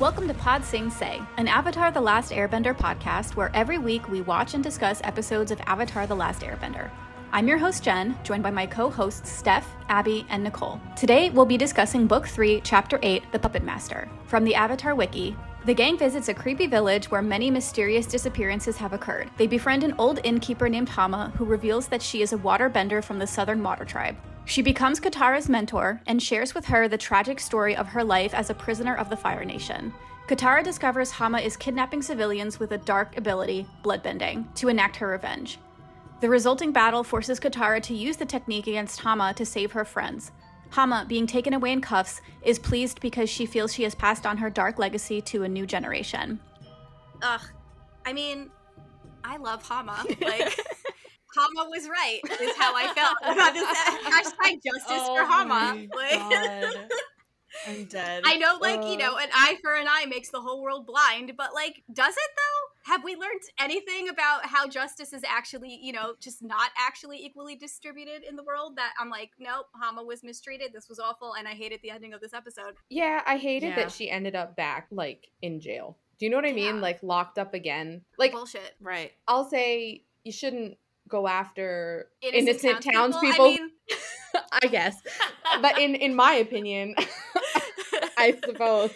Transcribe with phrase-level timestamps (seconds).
[0.00, 4.22] Welcome to Pod Sing Se, an Avatar The Last Airbender podcast where every week we
[4.22, 6.90] watch and discuss episodes of Avatar The Last Airbender.
[7.32, 10.80] I'm your host, Jen, joined by my co hosts, Steph, Abby, and Nicole.
[10.96, 14.08] Today, we'll be discussing Book 3, Chapter 8, The Puppet Master.
[14.24, 15.36] From the Avatar Wiki,
[15.66, 19.30] the gang visits a creepy village where many mysterious disappearances have occurred.
[19.36, 23.18] They befriend an old innkeeper named Hama, who reveals that she is a waterbender from
[23.18, 24.16] the Southern Water Tribe.
[24.50, 28.50] She becomes Katara's mentor and shares with her the tragic story of her life as
[28.50, 29.94] a prisoner of the Fire Nation.
[30.26, 35.60] Katara discovers Hama is kidnapping civilians with a dark ability, bloodbending, to enact her revenge.
[36.20, 40.32] The resulting battle forces Katara to use the technique against Hama to save her friends.
[40.70, 44.38] Hama, being taken away in cuffs, is pleased because she feels she has passed on
[44.38, 46.40] her dark legacy to a new generation.
[47.22, 47.42] Ugh.
[48.04, 48.50] I mean,
[49.22, 50.04] I love Hama.
[50.20, 50.58] Like,
[51.36, 53.66] Hama was right, is how I felt about this
[54.04, 55.86] hashtag justice Oh for Hama.
[55.96, 56.90] Like,
[57.66, 58.22] I'm dead.
[58.24, 61.32] I know, like, you know, an eye for an eye makes the whole world blind,
[61.36, 62.92] but, like, does it though?
[62.92, 67.56] Have we learned anything about how justice is actually, you know, just not actually equally
[67.56, 68.76] distributed in the world?
[68.76, 70.72] That I'm like, nope, Hama was mistreated.
[70.72, 72.74] This was awful, and I hated the ending of this episode.
[72.88, 73.76] Yeah, I hated Yeah.
[73.76, 75.98] that she ended up back like in jail.
[76.18, 76.76] Do you know what I mean?
[76.76, 76.80] Yeah.
[76.82, 78.02] Like locked up again.
[78.18, 78.74] Like Bullshit.
[78.80, 79.12] right.
[79.28, 80.76] I'll say you shouldn't
[81.10, 83.44] go after Innocent, innocent, townspeople?
[83.46, 83.70] I mean,
[84.62, 84.96] I guess,
[85.60, 86.94] but in in my opinion,
[88.16, 88.90] I suppose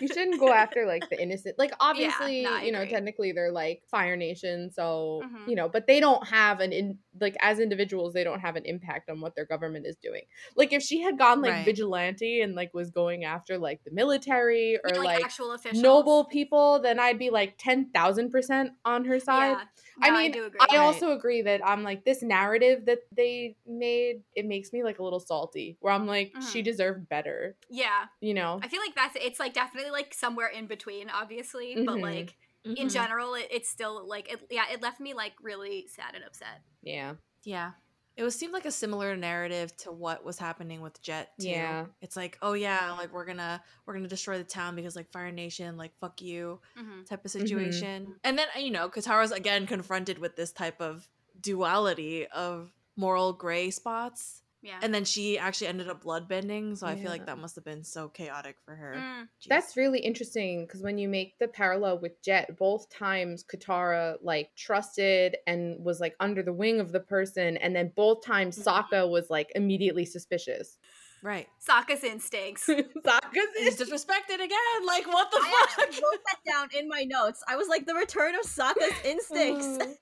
[0.00, 1.58] you shouldn't go after like the innocent.
[1.58, 5.48] Like obviously, no, you know, technically they're like Fire Nation, so Mhm.
[5.48, 8.64] you know, but they don't have an in like as individuals, they don't have an
[8.64, 10.22] impact on what their government is doing.
[10.56, 11.64] Like if she had gone like Right.
[11.64, 15.82] vigilante and like was going after like the military or yeah, like, actual officials.
[15.82, 19.56] noble people, then I'd be like ten thousand percent on her side.
[19.56, 19.64] Yeah.
[20.02, 20.60] I No, mean, do agree.
[20.70, 24.22] I also agree that I'm like this narrative that they made.
[24.34, 25.76] It makes me like a little salty.
[25.80, 26.64] Where I'm like, she Mhm.
[26.64, 27.56] deserved better.
[27.68, 28.06] yeah.
[28.20, 28.60] You know?
[28.62, 32.28] I feel like that's it's like definitely like somewhere in between, obviously, but Mhm.
[32.64, 36.14] Like in general, it, it's still like it, yeah, it left me like really sad
[36.14, 36.60] and upset.
[36.82, 37.14] Yeah.
[37.44, 37.72] Yeah.
[38.16, 41.48] It was seemed like a similar narrative to what was happening with Jet too.
[41.48, 41.86] Yeah.
[42.02, 45.30] It's like, oh yeah, like we're gonna we're gonna destroy the town because like Fire
[45.32, 47.04] Nation, like fuck you Mm-hmm.
[47.04, 48.16] type of situation.
[48.24, 51.08] And then you know, Katara's again confronted with this type of
[51.40, 54.42] duality of moral gray spots.
[54.62, 54.78] Yeah.
[54.82, 57.82] And then she actually ended up bloodbending, so I feel like that must have been
[57.82, 58.94] so chaotic for her.
[58.94, 59.28] Mm.
[59.48, 64.50] That's really interesting because when you make the parallel with Jet, both times Katara like
[64.56, 69.08] trusted and was like under the wing of the person, and then both times Sokka
[69.08, 70.76] was like immediately suspicious.
[71.22, 71.46] right.
[71.66, 72.66] Sokka's instincts.
[72.68, 74.86] Sokka's He's disrespected again.
[74.86, 75.78] Like what the I fuck?
[75.78, 77.42] I wrote that down in my notes.
[77.48, 79.96] I was like, the return of Sokka's instincts.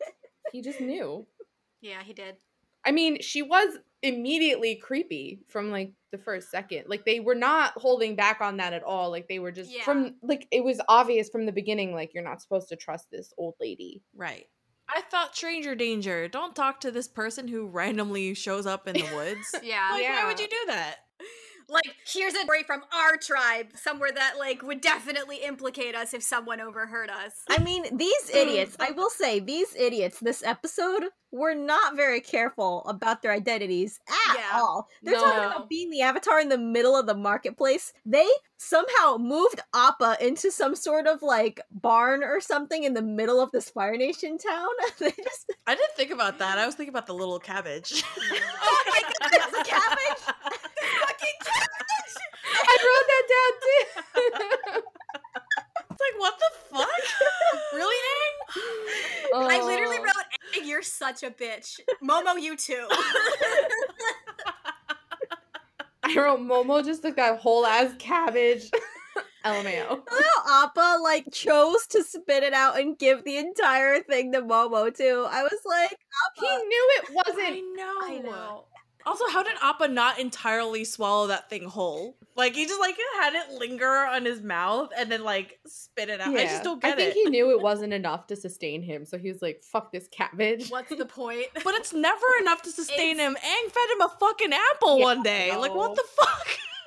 [0.51, 1.27] he just knew.
[1.81, 2.37] yeah, he did.
[2.89, 6.85] I mean, she was immediately creepy from like the first second.
[6.87, 9.11] Like they were not holding back on that at all.
[9.11, 9.85] Like they were just Yeah.
[9.85, 13.31] from like it was obvious from the beginning like you're not supposed to trust this
[13.37, 14.03] old lady.
[14.17, 14.47] Right.
[14.89, 16.29] I thought stranger danger.
[16.29, 19.55] Don't talk to this person who randomly shows up in the woods.
[19.63, 19.91] Yeah.
[19.93, 20.97] Like, why would you do that?
[21.69, 26.23] Like, here's a story from our tribe, somewhere that like would definitely implicate us if
[26.23, 27.43] someone overheard us.
[27.49, 28.37] I mean, these mm.
[28.37, 34.01] idiots, I will say, these idiots this episode were not very careful about their identities
[34.09, 34.51] at Yeah.
[34.55, 34.89] all.
[35.03, 37.93] They're talking about being the avatar in the middle of the marketplace.
[38.07, 43.41] They somehow moved Appa into some sort of like barn or something in the middle
[43.41, 44.69] of this Fire Nation town.
[44.99, 46.59] they just I didn't think about that.
[46.59, 48.03] I was thinking about the little cabbage.
[48.63, 50.35] oh my god, There's a cabbage.
[52.51, 54.83] I wrote that down too.
[55.91, 57.03] It's like, what the fuck?
[57.73, 59.51] really, Aang?
[59.51, 60.03] I literally Oh.
[60.03, 62.87] wrote, "Egg, you're such a bitch." Momo, you too.
[66.05, 68.71] I wrote Momo just took that whole ass cabbage.
[69.45, 70.03] LMAO.
[70.09, 74.95] How Appa like chose to spit it out and give the entire thing to Momo
[74.95, 75.27] too.
[75.31, 75.97] I was like,
[76.37, 77.77] He knew it wasn't.
[77.77, 77.95] know.
[78.03, 78.65] I know.
[79.07, 82.17] Also, how did Appa not entirely swallow that thing whole?
[82.37, 86.21] Like he just like had it linger on his mouth and then like spit it
[86.21, 86.35] out.
[86.37, 86.93] I just don't get it.
[86.93, 87.19] I think it.
[87.25, 90.69] he knew it wasn't enough to sustain him, so he was like, "Fuck this cabbage."
[90.69, 91.47] What's the point?
[91.65, 93.35] But it's never enough to sustain It's- him.
[93.37, 95.57] Aang fed him a fucking apple Yeah, one day.
[95.57, 96.47] Like what the fuck?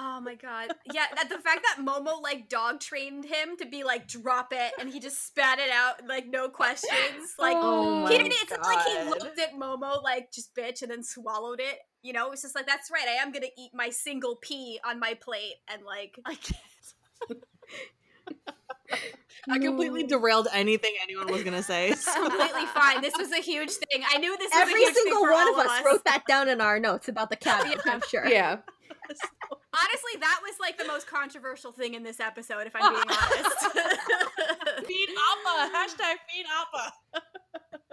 [0.00, 0.68] Oh my god.
[0.94, 4.72] Yeah, that the fact that Momo like dog trained him to be like drop it
[4.78, 7.34] and he just spat it out like no questions.
[7.36, 10.90] Like Oh he didn't it's not like he looked at Momo like just bitch and
[10.90, 11.80] then swallowed it.
[12.02, 15.00] You know, it's just like that's right, I am gonna eat my single pea on
[15.00, 17.42] my plate and like I can't.
[19.50, 21.88] I completely derailed anything anyone was gonna say.
[21.88, 23.00] it's completely fine.
[23.00, 24.04] This was a huge thing.
[24.08, 26.22] I knew this was a every huge single thing for one of us wrote that
[26.28, 27.80] down in our notes about the cabbage.
[27.84, 28.26] I'm sure.
[28.26, 28.58] Yeah.
[29.74, 34.86] Honestly, that was like the most controversial thing in this episode, if I'm being honest.
[34.86, 35.76] feed Appa.
[35.76, 37.22] Hashtag feed Appa.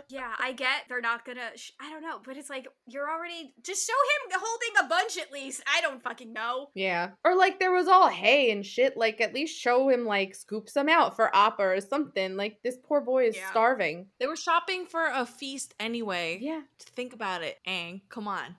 [0.09, 1.49] yeah, I get they're not gonna.
[1.57, 5.17] Sh- I don't know, but it's like you're already just show him holding a bunch
[5.17, 5.63] at least.
[5.67, 6.69] I don't fucking know.
[6.75, 7.09] Yeah.
[7.25, 8.95] Or like there was all hay and shit.
[8.95, 12.37] Like at least show him like scoop some out for Appa or something.
[12.37, 13.49] Like this poor boy is Yeah.
[13.49, 14.07] starving.
[14.19, 16.39] They were shopping for a feast anyway.
[16.41, 16.61] Yeah.
[16.79, 18.01] Think about it, Aang.
[18.09, 18.55] Come on.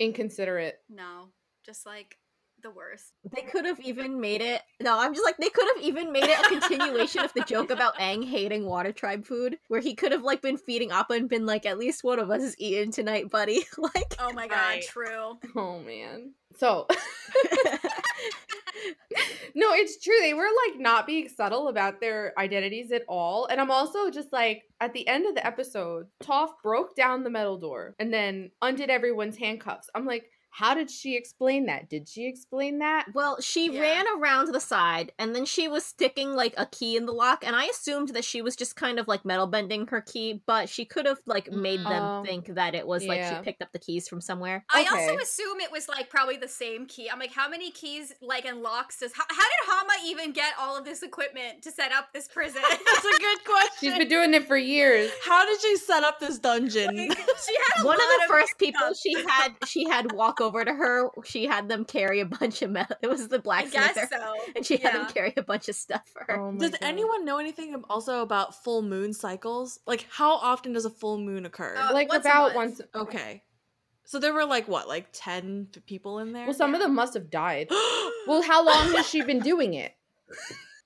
[0.00, 0.78] Inconsiderate.
[0.88, 1.28] No,
[1.64, 2.16] just like
[2.62, 3.12] the worst.
[3.34, 4.62] They could have even made it.
[4.80, 7.70] No, I'm just like they could have even made it a continuation of the joke
[7.70, 11.28] about Aang hating Water Tribe food, where he could have like been feeding Appa and
[11.28, 14.56] been like, "At least one of us is eating tonight, buddy." like, Oh my god,
[14.56, 14.82] Right.
[14.86, 15.38] true.
[15.56, 16.32] Oh man.
[16.58, 16.86] So
[19.54, 20.14] No, it's true.
[20.20, 23.46] They were like not being subtle about their identities at all.
[23.46, 27.30] And I'm also just like at the end of the episode, Toph broke down the
[27.30, 29.90] metal door and then undid everyone's handcuffs.
[29.94, 31.88] I'm like, how did she explain that?
[31.88, 33.06] Did she explain that?
[33.14, 33.80] well, she Yeah.
[33.80, 37.44] ran around the side and then she was sticking like a key in the lock,
[37.46, 40.68] and I assumed that she was just kind of like metal bending her key, but
[40.68, 43.38] she could have like made them Um, think that it was like yeah.
[43.38, 44.64] she picked up the keys from somewhere.
[44.70, 47.08] I also assume it was like probably the same key.
[47.10, 50.52] I'm like, how many keys like and locks does how, how did Hama even get
[50.58, 52.62] all of this equipment to set up this prison?
[52.70, 53.70] That's a good question.
[53.90, 55.10] She's been doing it for years.
[55.24, 56.90] How did she set up this dungeon?
[56.96, 58.96] she had a One of lot the first people makeup.
[59.00, 61.08] she had she had walk over to her.
[61.24, 62.96] She had them carry a bunch of metal.
[63.02, 64.34] It was the I blacksmith, so.
[64.56, 66.40] and she had them carry a bunch of stuff for her.
[66.40, 66.78] Oh Does God.
[66.82, 69.80] anyone know anything also about full moon cycles?
[69.86, 71.76] Like, how often does a full moon occur?
[71.76, 72.80] Uh, like once a about month.
[72.94, 73.42] once okay.
[74.04, 76.44] So there were like what, like 10 people in there?
[76.44, 77.68] Well, some of them must have died.
[78.26, 79.92] Well, how long has she been doing it?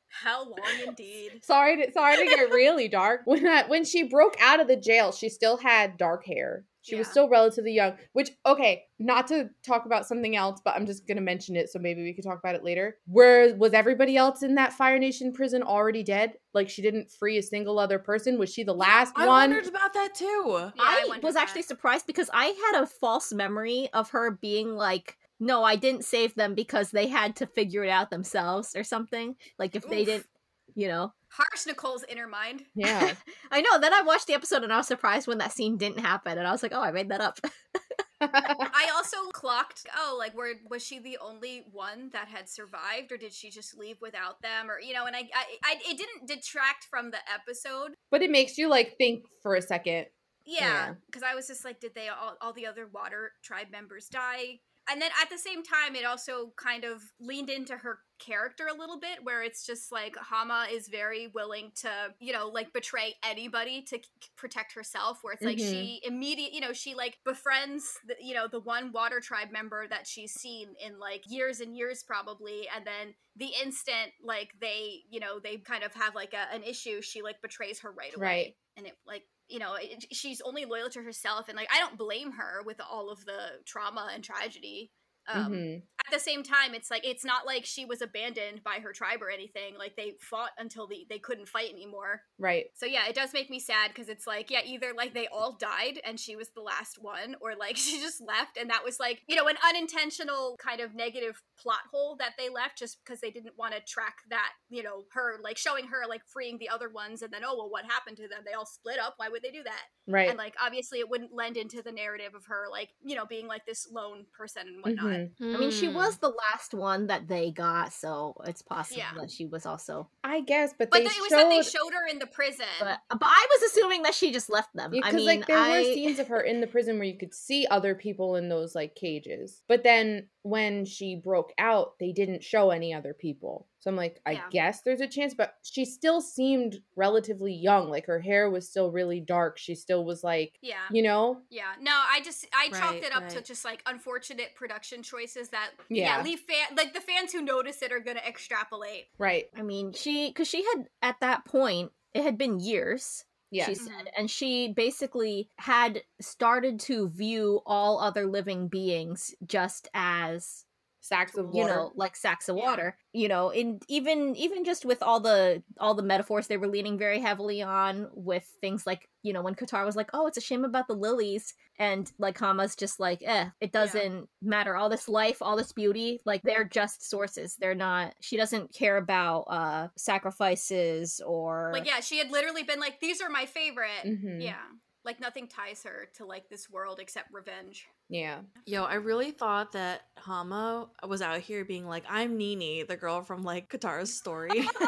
[0.08, 1.32] How long indeed.
[1.42, 3.22] Sorry to sorry to get really dark.
[3.24, 6.64] When I, when she broke out of the jail, she still had dark hair.
[6.84, 7.94] She was still relatively young.
[8.12, 11.78] Which okay, not to talk about something else, but I'm just gonna mention it so
[11.78, 12.98] maybe we could talk about it later.
[13.06, 16.34] Where was everybody else in that Fire Nation prison already dead?
[16.52, 18.38] Like she didn't free a single other person.
[18.38, 19.28] Was she the last I one?
[19.28, 20.26] I wondered about that too.
[20.56, 21.42] Yeah, I, wondered was that.
[21.42, 26.04] actually surprised because I had a false memory of her being like, "No, I didn't
[26.04, 30.04] save them because they had to figure it out themselves or something." Like if they
[30.04, 30.26] didn't,
[30.74, 31.14] you know.
[31.36, 32.62] Harsh Nicole's inner mind.
[32.74, 33.14] Yeah.
[33.50, 33.78] I know.
[33.80, 36.46] Then I watched the episode and I was surprised when that scene didn't happen, and
[36.46, 37.38] I was like, "Oh, I made that up."
[38.20, 39.86] I also clocked.
[39.96, 43.76] Oh, like, were was she the only one that had survived, or did she just
[43.76, 45.04] leave without them, or you know?
[45.06, 47.94] And I, I, I it didn't detract from the episode.
[48.10, 50.06] but it makes you like think for a second.
[50.46, 50.94] Yeah, Yeah.
[51.06, 54.60] because I was just like, did they all all the other water tribe members die?
[54.88, 58.76] And then at the same time, it also kind of leaned into her character a
[58.78, 63.14] little bit, where it's just like Hama is very willing to, you know, like betray
[63.24, 63.98] anybody to
[64.36, 65.18] protect herself.
[65.22, 65.58] Where it's like Mhm.
[65.58, 69.88] she immediate, you know, she like befriends, the, you know, the one water tribe member
[69.88, 75.02] that she's seen in like years and years probably, and then the instant like they,
[75.10, 78.14] you know, they kind of have like a, an issue, she like betrays her right
[78.14, 78.56] away Right.
[78.76, 81.98] and it like you know it, she's only loyal to herself and like i don't
[81.98, 84.90] blame her with all of the trauma and tragedy
[85.28, 85.82] um Mhm.
[86.06, 89.22] at the same time it's like it's not like she was abandoned by her tribe
[89.22, 92.66] or anything like they fought until the, they couldn't fight anymore Right.
[92.74, 95.56] so yeah it does make me sad because it's like yeah either like they all
[95.58, 98.98] died and she was the last one or like she just left and that was
[99.00, 103.20] like you know an unintentional kind of negative plot hole that they left just because
[103.20, 106.68] they didn't want to track that you know her like showing her like freeing the
[106.68, 109.28] other ones and then oh well what happened to them they all split up why
[109.28, 110.28] would they do that Right.
[110.28, 113.46] and like obviously it wouldn't lend into the narrative of her like you know being
[113.46, 115.04] like this lone person and whatnot
[115.40, 115.54] Mhm.
[115.54, 115.94] I mean, she Hmm.
[115.94, 119.12] was the last one that they got, so it's possible Yeah.
[119.20, 120.08] that she was also.
[120.22, 122.26] I guess, but, but they the- it was showed that they showed her in the
[122.26, 124.90] prison But but I was assuming that she just left them.
[124.92, 127.16] I because mean, like there I, were scenes of her in the prison where you
[127.18, 132.12] could see other people in those like cages but then when she broke out they
[132.12, 134.48] didn't show any other people so i'm like i Yeah.
[134.50, 138.90] guess there's a chance but she still seemed relatively young like her hair was still
[138.90, 143.04] really dark she still was like yeah you know Yeah, no, I just I chalked
[143.04, 146.22] it up to just like unfortunate production choices that yeah, Yeah.
[146.24, 149.04] leave fan like the fans who notice it are gonna extrapolate.
[149.18, 153.24] right I mean, she because she had at that point it had been years.
[153.50, 154.06] yeah She said, mm-hmm.
[154.16, 160.63] and she basically had started to view all other living beings just as
[161.04, 162.62] sacks of you know like sacks of Yeah.
[162.64, 166.66] water you know and even even just with all the all the metaphors they were
[166.66, 170.38] leaning very heavily on with things like you know when Katara was like oh it's
[170.38, 174.88] a shame about the lilies and like Hama's just like eh it doesn't matter all
[174.88, 179.40] this life all this beauty like they're just sources they're not she doesn't care about
[179.42, 184.40] uh sacrifices or Like yeah, she had literally been like, "These are my favorite." Mhm.
[184.42, 184.62] Yeah,
[185.04, 187.86] Like nothing ties her to like this world except revenge.
[188.08, 188.38] Yeah.
[188.66, 193.22] Yo, I really thought that Hama was out here being like, I'm Nini, the girl
[193.22, 194.68] from like Katara's story.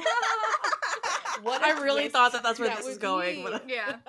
[1.42, 3.36] What I really twist thought that that's where that this is going.
[3.36, 3.42] be.
[3.42, 3.96] But, Yeah.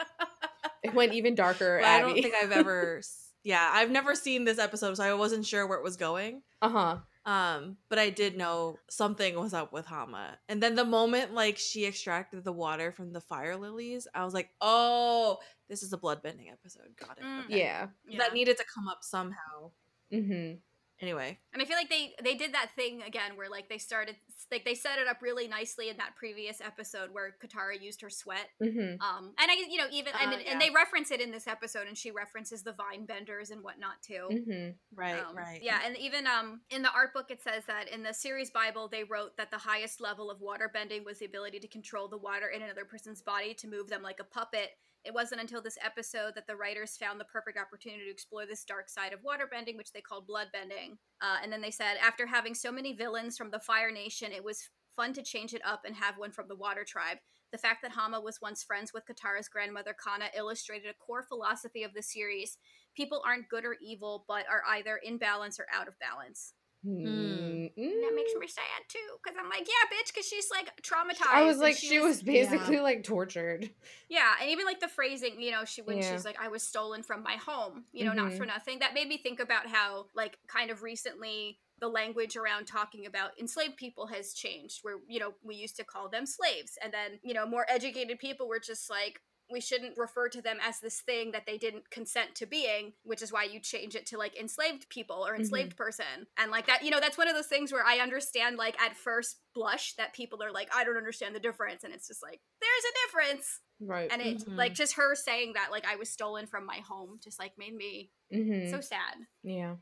[0.83, 1.79] It went even darker.
[1.81, 3.01] but I don't think I've ever.
[3.43, 6.41] Yeah, I've never seen this episode, so I wasn't sure where it was going.
[6.61, 6.97] Uh huh.
[7.27, 10.37] Um, but I did know something was up with Hama.
[10.47, 14.33] And then the moment like she extracted the water from the fire lilies, I was
[14.33, 16.95] like, oh, this is a bloodbending episode.
[16.97, 17.25] Got it.
[17.25, 17.43] Mm.
[17.43, 17.59] Okay.
[17.59, 17.87] Yeah.
[18.07, 18.19] yeah.
[18.19, 19.71] That needed to come up somehow.
[20.13, 20.59] Mm-hmm.
[20.99, 21.37] Anyway.
[21.53, 24.15] And I feel like they they did that thing again where like they started
[24.51, 28.09] like they set it up really nicely in that previous episode where Katara used her
[28.09, 28.47] sweat.
[28.61, 29.01] Mm-hmm.
[29.01, 30.51] Um, and I you know even I Uh, mean yeah.
[30.53, 34.01] and they reference it in this episode, and she references the vine benders and whatnot
[34.01, 34.27] too.
[34.31, 34.69] Mm-hmm.
[34.95, 35.61] Right, Um, right.
[35.61, 38.87] Yeah, and even um in the art book it says that in the series Bible
[38.87, 42.17] they wrote that the highest level of water bending was the ability to control the
[42.17, 44.71] water in another person's body to move them like a puppet.
[45.07, 48.65] It wasn't until this episode that the writers found the perfect opportunity to explore this
[48.65, 50.97] dark side of waterbending, which they called bloodbending.
[51.21, 54.43] Uh, and then they said after having so many villains from the Fire Nation, it
[54.43, 57.19] was fun to change it up and have one from the Water Tribe.
[57.53, 61.83] The fact that Hama was once friends with Katara's grandmother Kanna illustrated a core philosophy
[61.83, 62.57] of the series.
[62.93, 66.53] People aren't good or evil, but are either in balance or out of balance.
[66.87, 67.71] Mm.
[67.75, 71.27] That makes me sad too, because I'm like, yeah, bitch, because she's like traumatized.
[71.33, 73.69] I was like, she, was, basically like tortured.
[74.09, 76.11] yeah, and even like the phrasing, you know, she when Yeah.
[76.11, 78.37] she's like, I was stolen from my home, you know, not Mhm.
[78.37, 78.79] for nothing.
[78.79, 83.37] That made me think about how, like, kind of recently the language around talking about
[83.39, 87.19] enslaved people has changed, where you know we used to call them slaves, and then
[87.21, 89.21] you know more educated people were just like.
[89.49, 93.21] We shouldn't refer to them as this thing that they didn't consent to being, which
[93.21, 96.27] is why you change it to like enslaved people or enslaved person.
[96.37, 98.97] And like that, you know, that's one of those things where I understand, like, at
[98.97, 101.83] first blush, that people are like, I don't understand the difference.
[101.83, 104.11] And it's just like, there's a difference Right.
[104.11, 104.55] and it Mhm.
[104.57, 107.75] like just her saying that like i was stolen from my home just like made
[107.75, 108.71] me mm-hmm.
[108.71, 109.75] so sad yeah.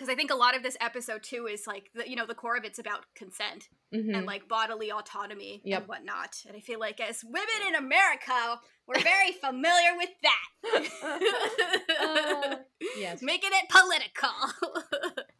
[0.00, 2.34] Because i think a lot of this episode too is like the, you know the
[2.34, 4.14] core of it's about consent Mm-hmm.
[4.14, 5.80] and like bodily autonomy Yep.
[5.80, 10.48] and whatnot and i feel like as women in america we're very familiar with that
[12.00, 12.56] Uh,
[12.96, 13.20] yes.
[13.32, 14.30] making it political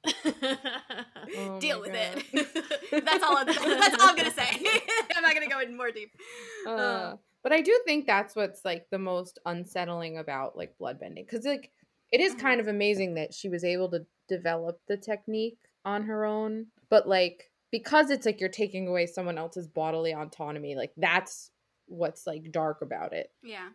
[1.37, 2.25] Oh deal with God.
[2.33, 4.49] it that's all I'm, that's all i'm gonna say
[5.17, 6.11] i'm not gonna go in more deep
[6.67, 11.45] Uh, but I do think that's what's like the most unsettling about like bloodbending because
[11.47, 11.71] like
[12.13, 12.41] it is Mhm.
[12.41, 14.05] kind of amazing that she was able to
[14.37, 19.39] develop the technique on her own, but like because it's like you're taking away someone
[19.39, 21.51] else's bodily autonomy, like that's
[21.87, 23.31] what's like dark about it.
[23.43, 23.69] yeah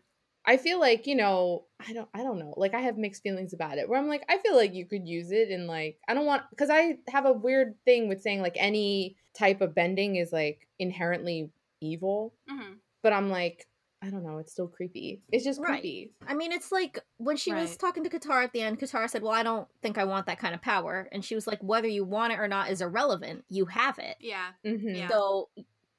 [0.48, 2.54] I feel like, you know, I don't I don't know.
[2.56, 3.90] Like I have mixed feelings about it.
[3.90, 6.44] Where I'm like I feel like you could use it and like I don't want
[6.56, 10.68] cuz I have a weird thing with saying like any type of bending is like
[10.78, 11.50] inherently
[11.82, 13.68] evil, hmm but I'm like
[14.06, 15.22] I don't know, it's still creepy.
[15.32, 15.82] It's just Right.
[15.82, 16.12] creepy.
[16.28, 19.24] I mean, it's like when she was talking to Katara at the end, Katara said,
[19.24, 21.10] Well, I don't think I want that kind of power.
[21.12, 23.46] And she was like, Whether you want it or not is irrelevant.
[23.50, 24.18] You have it.
[24.20, 24.96] yeah Mhm.
[24.98, 25.08] Yeah.
[25.10, 25.50] So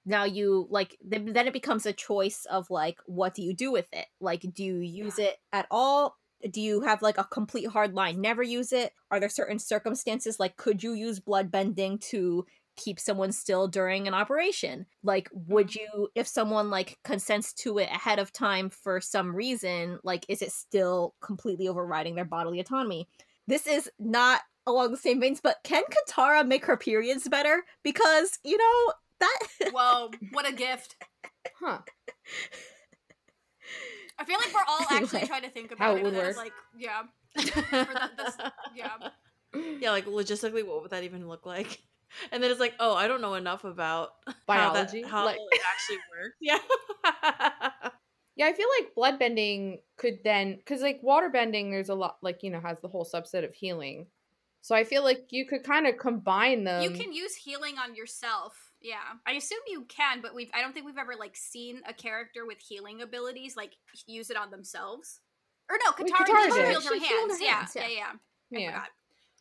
[0.04, 3.72] now you, like, th- then it becomes a choice of, like, what do you do
[3.72, 4.06] with it?
[4.20, 6.16] Like, do you use it at all?
[6.48, 8.92] Do you have, like, a complete hard line, never use it?
[9.10, 12.46] Are there certain circumstances, like, could you use blood bending to
[12.76, 15.98] keep someone still during an operation like would mm-hmm.
[15.98, 20.42] you if someone like consents to it ahead of time for some reason like is
[20.42, 23.08] it still completely overriding their bodily autonomy
[23.46, 28.38] this is not along the same veins but can katara make her periods better because
[28.44, 30.96] you know that whoa what a gift
[31.60, 31.78] Huh.
[34.18, 35.26] I feel like we're all actually Anyway.
[35.26, 36.02] trying to think about How it.
[36.02, 36.36] would work.
[36.36, 37.02] Like, yeah,
[37.34, 38.36] that, this,
[38.74, 38.90] yeah.
[39.80, 41.82] yeah, like logistically, what would that even look like?
[42.32, 44.10] And then it's like, oh, I don't know enough about
[44.46, 45.02] Biology?
[45.02, 46.36] how, that, how Like- it actually works.
[46.40, 47.90] Yeah.
[48.38, 52.18] Yeah, I feel like blood bending could then cuz like water bending there's a lot
[52.20, 54.08] like you know has the whole subset of healing.
[54.60, 56.82] So I feel like you could kind of combine them.
[56.82, 58.72] you can use healing on yourself.
[58.82, 61.94] Yeah, I assume you can, but we've I don't think we've ever like seen a
[61.94, 63.72] character with healing abilities like
[64.06, 65.20] use it on themselves.
[65.70, 67.38] Or no, Wait, Katara, Katara Katara healed her hands.
[67.38, 68.12] her Yeah, hands, yeah, yeah.
[68.50, 68.58] yeah.
[68.58, 68.84] I yeah.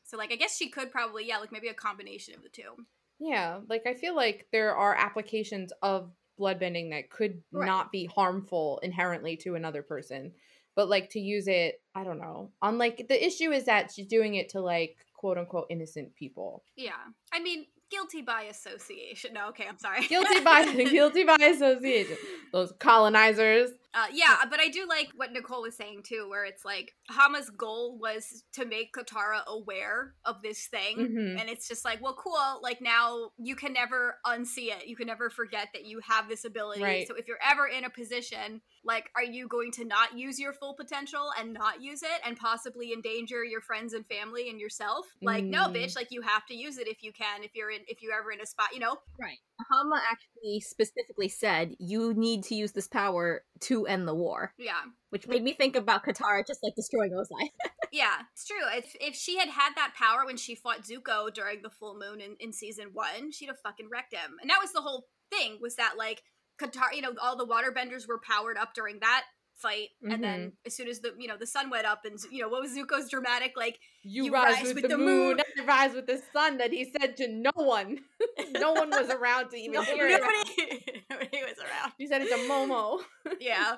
[0.05, 2.85] So like I guess she could probably yeah like maybe a combination of the two.
[3.19, 7.65] Yeah, like I feel like there are applications of bloodbending that could Right.
[7.67, 10.33] not be harmful inherently to another person,
[10.75, 12.51] but like to use it, I don't know.
[12.61, 16.63] On like the issue is that she's doing it to like quote unquote innocent people.
[16.75, 16.91] Yeah,
[17.31, 19.33] I mean guilty by association.
[19.33, 20.05] No, okay, I'm sorry.
[20.07, 22.17] Guilty by guilty by association.
[22.51, 23.71] Those colonizers.
[23.93, 27.49] Uh, yeah, but I do like what Nicole was saying too, where it's like Hama's
[27.49, 31.39] goal was to make Katara aware of this thing, Mhm.
[31.39, 32.59] and it's just like, well, cool.
[32.61, 34.87] Like now you can never unsee it.
[34.87, 36.83] You can never forget that you have this ability.
[36.83, 37.07] Right.
[37.07, 40.53] So if you're ever in a position Like, are you going to not use your
[40.53, 45.07] full potential and not use it and possibly endanger your friends and family and yourself?
[45.21, 45.75] Like, no, Mm.
[45.75, 45.95] bitch.
[45.95, 47.43] Like, you have to use it if you can.
[47.43, 48.97] If you're in, if you're ever in a spot, you know.
[49.19, 49.39] Right.
[49.71, 54.81] Hama actually specifically said you need to use this power to end the war, Yeah,
[55.09, 57.49] which made me think about Katara just like destroying Ozai.
[57.91, 58.57] yeah, it's true.
[58.73, 62.19] If if she had had that power when she fought Zuko during the full moon
[62.21, 64.35] in, in season one, she'd have fucking wrecked him.
[64.41, 65.57] And that was the whole thing.
[65.61, 66.21] Was that like
[66.61, 66.93] Katara?
[66.93, 69.23] You know, all the waterbenders were powered up during that
[69.55, 72.41] fight, and then as soon as the you know the sun went up, and you
[72.41, 75.37] know what was Zuko's dramatic like You, You rise, rise with, with the, the moon,
[75.37, 75.39] moon.
[75.57, 77.99] and rise with the sun that he said to no one.
[78.51, 80.21] no one was around to even hear it.
[80.21, 81.93] nobody nobody was around.
[81.97, 82.99] He said it to Momo.
[83.39, 83.77] yeah.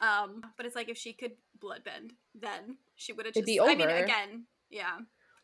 [0.00, 1.32] Um, but it's like if she could
[1.62, 3.46] bloodbend, then she would have just.
[3.46, 4.96] be I mean, again, yeah.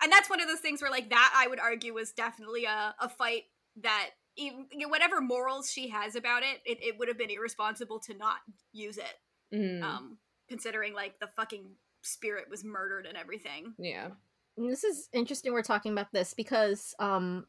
[0.02, 2.94] And that's one of those things where, like, that I would argue was definitely a,
[3.00, 3.42] a fight
[3.82, 8.14] that even whatever morals she has about it, it, it would have been irresponsible to
[8.14, 8.36] not
[8.72, 9.14] use it.
[9.54, 9.82] Mhm.
[9.82, 13.74] Um, considering like the fucking spirit was murdered and everything.
[13.78, 14.10] yeah.
[14.58, 17.46] And this is interesting we're talking about this because um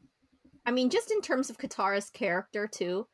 [0.64, 3.06] I mean just in terms of Katara's character too,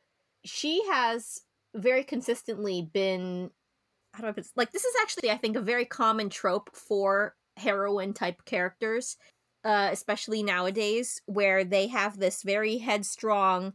[0.45, 1.41] she has
[1.75, 3.49] very consistently been
[4.13, 7.35] how do I put like this is actually I think a very common trope for
[7.57, 9.17] heroine type characters,
[9.63, 13.73] uh especially nowadays where they have this very headstrong,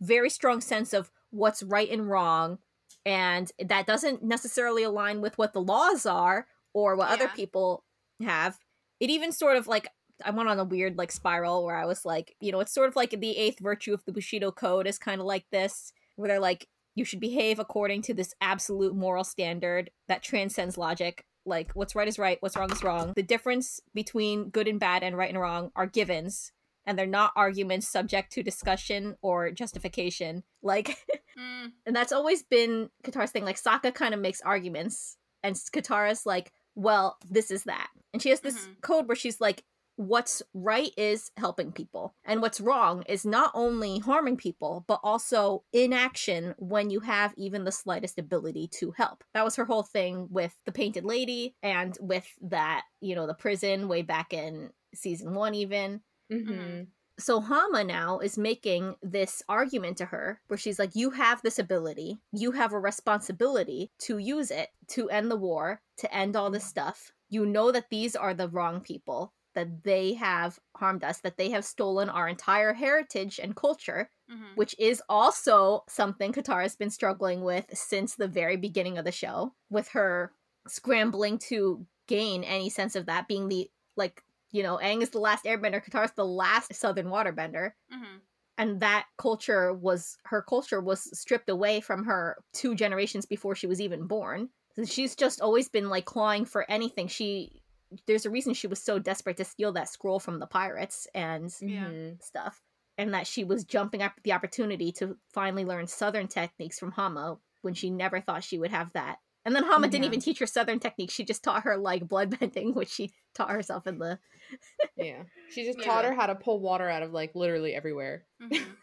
[0.00, 2.58] very strong sense of what's right and wrong
[3.04, 7.84] and that doesn't necessarily align with what the laws are or what other people
[8.22, 8.58] have
[9.00, 9.88] it even sort of like
[10.24, 12.88] I went on a weird like spiral where I was like, you know, it's sort
[12.88, 16.28] of like the eighth virtue of the Bushido Code is kind of like this, where
[16.28, 21.24] they're like, you should behave according to this absolute moral standard that transcends logic.
[21.48, 23.12] Like, what's right is right, what's wrong is wrong.
[23.16, 26.52] The difference between good and bad and right and wrong are givens,
[26.86, 30.44] and they're not arguments subject to discussion or justification.
[30.62, 30.96] Like,
[31.38, 33.44] Mm, and that's always been Katara's thing.
[33.44, 38.30] Like Sokka kind of makes arguments, and Katara's like, "Well, this is that," and she
[38.30, 38.80] has this Mhm.
[38.80, 39.62] code where she's like,
[39.98, 45.64] "What's right is helping people, and what's wrong is not only harming people, but also
[45.72, 50.28] inaction when you have even the slightest ability to help." That was her whole thing
[50.30, 55.34] with the Painted Lady, and with that, you know, the prison way back in season
[55.34, 56.02] one, even.
[56.32, 56.84] Hmm
[57.18, 61.58] so Hama now is making this argument to her where she's like, You have this
[61.58, 66.50] ability, you have a responsibility to use it to end the war, to end all
[66.50, 67.12] this stuff.
[67.28, 71.50] You know that these are the wrong people, that they have harmed us, that they
[71.50, 74.56] have stolen our entire heritage and culture, mhm.
[74.56, 79.54] which is also something Katara's been struggling with since the very beginning of the show,
[79.70, 80.32] with her
[80.66, 85.20] scrambling to gain any sense of that being the like you know, Aang is the
[85.20, 87.72] last airbender, Katara's the last southern waterbender.
[87.92, 88.20] Mhm.
[88.56, 93.66] And that culture was her culture was stripped away from her two generations before she
[93.66, 94.50] was even born.
[94.74, 97.08] So she's just always been like clawing for anything.
[97.08, 97.62] She
[98.06, 101.52] there's a reason she was so desperate to steal that scroll from the pirates and
[101.60, 101.86] Yeah.
[101.88, 102.22] Mhm.
[102.22, 102.60] stuff.
[102.96, 107.38] And that she was jumping up the opportunity to finally learn southern techniques from Hama
[107.62, 109.18] when she never thought she would have that.
[109.44, 111.14] And then Hama didn't even teach her southern techniques.
[111.14, 114.18] She just taught her like bloodbending, which she taught herself in the
[114.96, 115.22] Yeah.
[115.50, 115.84] She just Yeah.
[115.84, 118.26] taught her how to pull water out of like literally everywhere.
[118.42, 118.76] Mhm.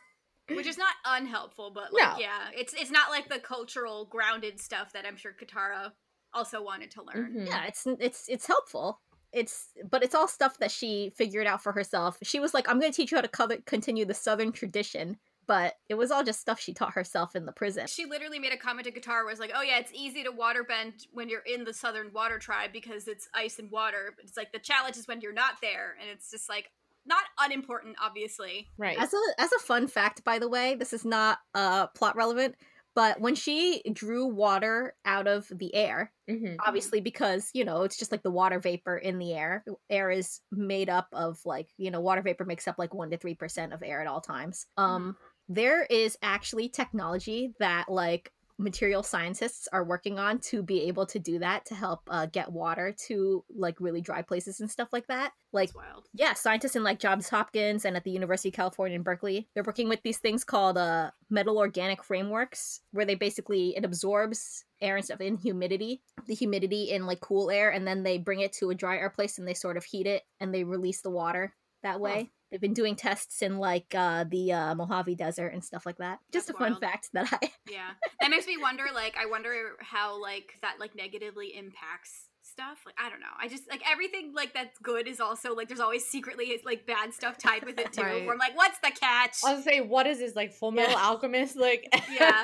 [0.48, 2.20] Which is not unhelpful, but like No.
[2.20, 5.92] yeah, it's it's not like the cultural grounded stuff that I'm sure Katara
[6.36, 7.34] also wanted to learn.
[7.34, 7.48] Mhm.
[7.48, 9.00] yeah it's it's it's helpful
[9.32, 12.80] it's but it's all stuff that she figured out for herself she was like i'm
[12.80, 15.18] going to teach you how to color, continue the southern tradition
[15.48, 18.52] but it was all just stuff she taught herself in the prison She literally made
[18.54, 21.44] a comment to Katara where it's like, "Oh yeah, it's easy to waterbend when you're
[21.46, 24.14] in the Southern Water Tribe because it's ice and water.
[24.16, 26.72] But it's like the challenge is when you're not there, and it's just like
[27.06, 28.70] not unimportant, obviously.
[28.80, 28.98] Right.
[29.00, 32.56] as a as a fun fact by the way this is not uh plot relevant
[32.96, 36.64] but when she drew water out of the air Mhm.
[36.66, 40.42] obviously because you know it's just like the water vapor in the air air is
[40.52, 43.84] made up of like you know water vapor makes up like 1 to 3% of
[43.84, 50.18] air at all times um there is actually technology that like material scientists are working
[50.18, 54.02] on to be able to do that to help uh, get water to like really
[54.02, 55.34] dry places and stuff like that.
[55.52, 55.72] Like
[56.14, 59.64] yeah, scientists in like Johns Hopkins and at the University of California in Berkeley, they're
[59.64, 64.96] working with these things called uh, metal organic frameworks, where they basically it absorbs air
[64.96, 68.54] and stuff in humidity, the humidity in like cool air, and then they bring it
[68.54, 71.10] to a dry air place and they sort of heat it and they release the
[71.10, 71.54] water
[71.86, 72.32] that way.
[72.52, 76.20] They've been doing tests in like uh, the uh, Mojave Desert and stuff like that.
[76.32, 76.82] Just That's a fun wild.
[76.82, 77.90] fact that I Yeah,
[78.22, 78.84] that makes me wonder.
[78.94, 82.84] Like, I wonder how like that like negatively impacts stuff.
[82.86, 83.26] Like, I don't know.
[83.42, 87.14] I just like everything like that's good is also like there's always secretly like bad
[87.14, 88.04] stuff tied with it too.
[88.04, 88.24] Right.
[88.26, 89.38] Where I'm like, what's the catch?
[89.44, 91.04] I was gonna say, what is this like Full Metal Yeah.
[91.08, 91.58] Alchemist?
[91.58, 91.88] Like,
[92.20, 92.44] Yeah.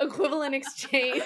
[0.00, 1.22] equivalent exchange.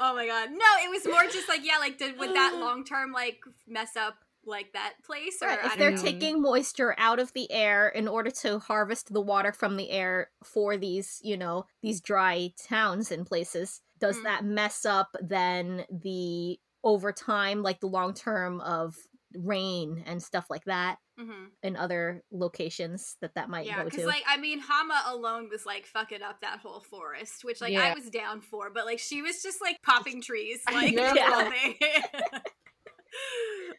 [0.00, 0.50] oh my god.
[0.50, 3.96] No, it was more just like yeah, like did would that long term like mess
[3.96, 6.02] up like that place or Right, if they're know.
[6.02, 10.30] taking moisture out of the air in order to harvest the water from the air
[10.42, 14.22] for these, you know, these dry towns and places, does Mm.
[14.22, 18.96] that mess up then the over time, like the long term of
[19.34, 21.56] rain and stuff like that Mhm.
[21.62, 24.06] in other locations that that might Yeah, go because to?
[24.06, 27.90] like I mean, Hama alone was like fucking up that whole forest, which like I
[27.90, 31.52] was down for, but like she was just like popping trees, like know.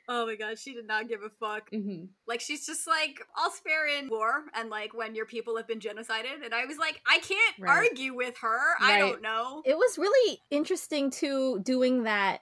[0.09, 1.69] oh my god, she did not give a fuck.
[1.69, 5.67] hmm Like she's just like, I'll spare in war and like when your people have
[5.67, 7.89] been genocided, and I was like, I can't Right.
[7.89, 8.59] argue with her.
[8.81, 9.61] I don't know.
[9.65, 12.41] it was really interesting to doing that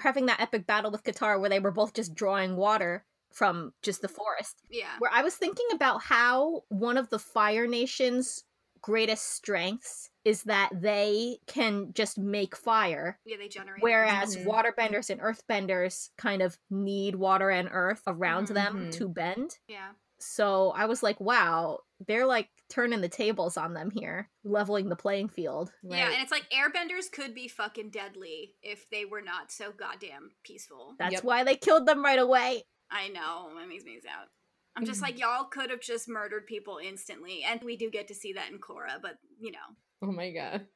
[0.00, 4.00] having that epic battle with Katara where they were both just drawing water from just
[4.00, 4.90] the forest Yeah.
[5.00, 8.44] where I was thinking about how one of the Fire Nation's
[8.80, 13.82] greatest strengths is that they can just make fire, Yeah, they generate.
[13.82, 14.46] whereas Mhm.
[14.46, 18.92] waterbenders and earthbenders kind of need water and earth around them Mhm.
[18.98, 19.58] to bend.
[19.68, 19.92] yeah.
[20.20, 24.96] So I was like, wow, they're like turning the tables on them here, leveling the
[24.96, 25.70] playing field.
[25.82, 30.30] Yeah, and it's like airbenders could be fucking deadly if they were not so goddamn
[30.42, 30.94] peaceful.
[30.98, 31.24] That's Yep.
[31.24, 32.62] why they killed them right away.
[32.90, 34.28] I know, it makes me sad.
[34.76, 35.02] I'm just Mhm.
[35.04, 37.42] like, y'all could have just murdered people instantly.
[37.44, 39.58] And we do get to see that in Korra, but you know.
[40.02, 40.66] Oh my god.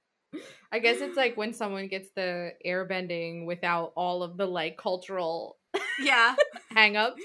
[0.71, 5.59] I guess it's like when someone gets the airbending without all of the like cultural
[6.01, 6.35] Yeah.
[6.71, 7.23] hang-ups.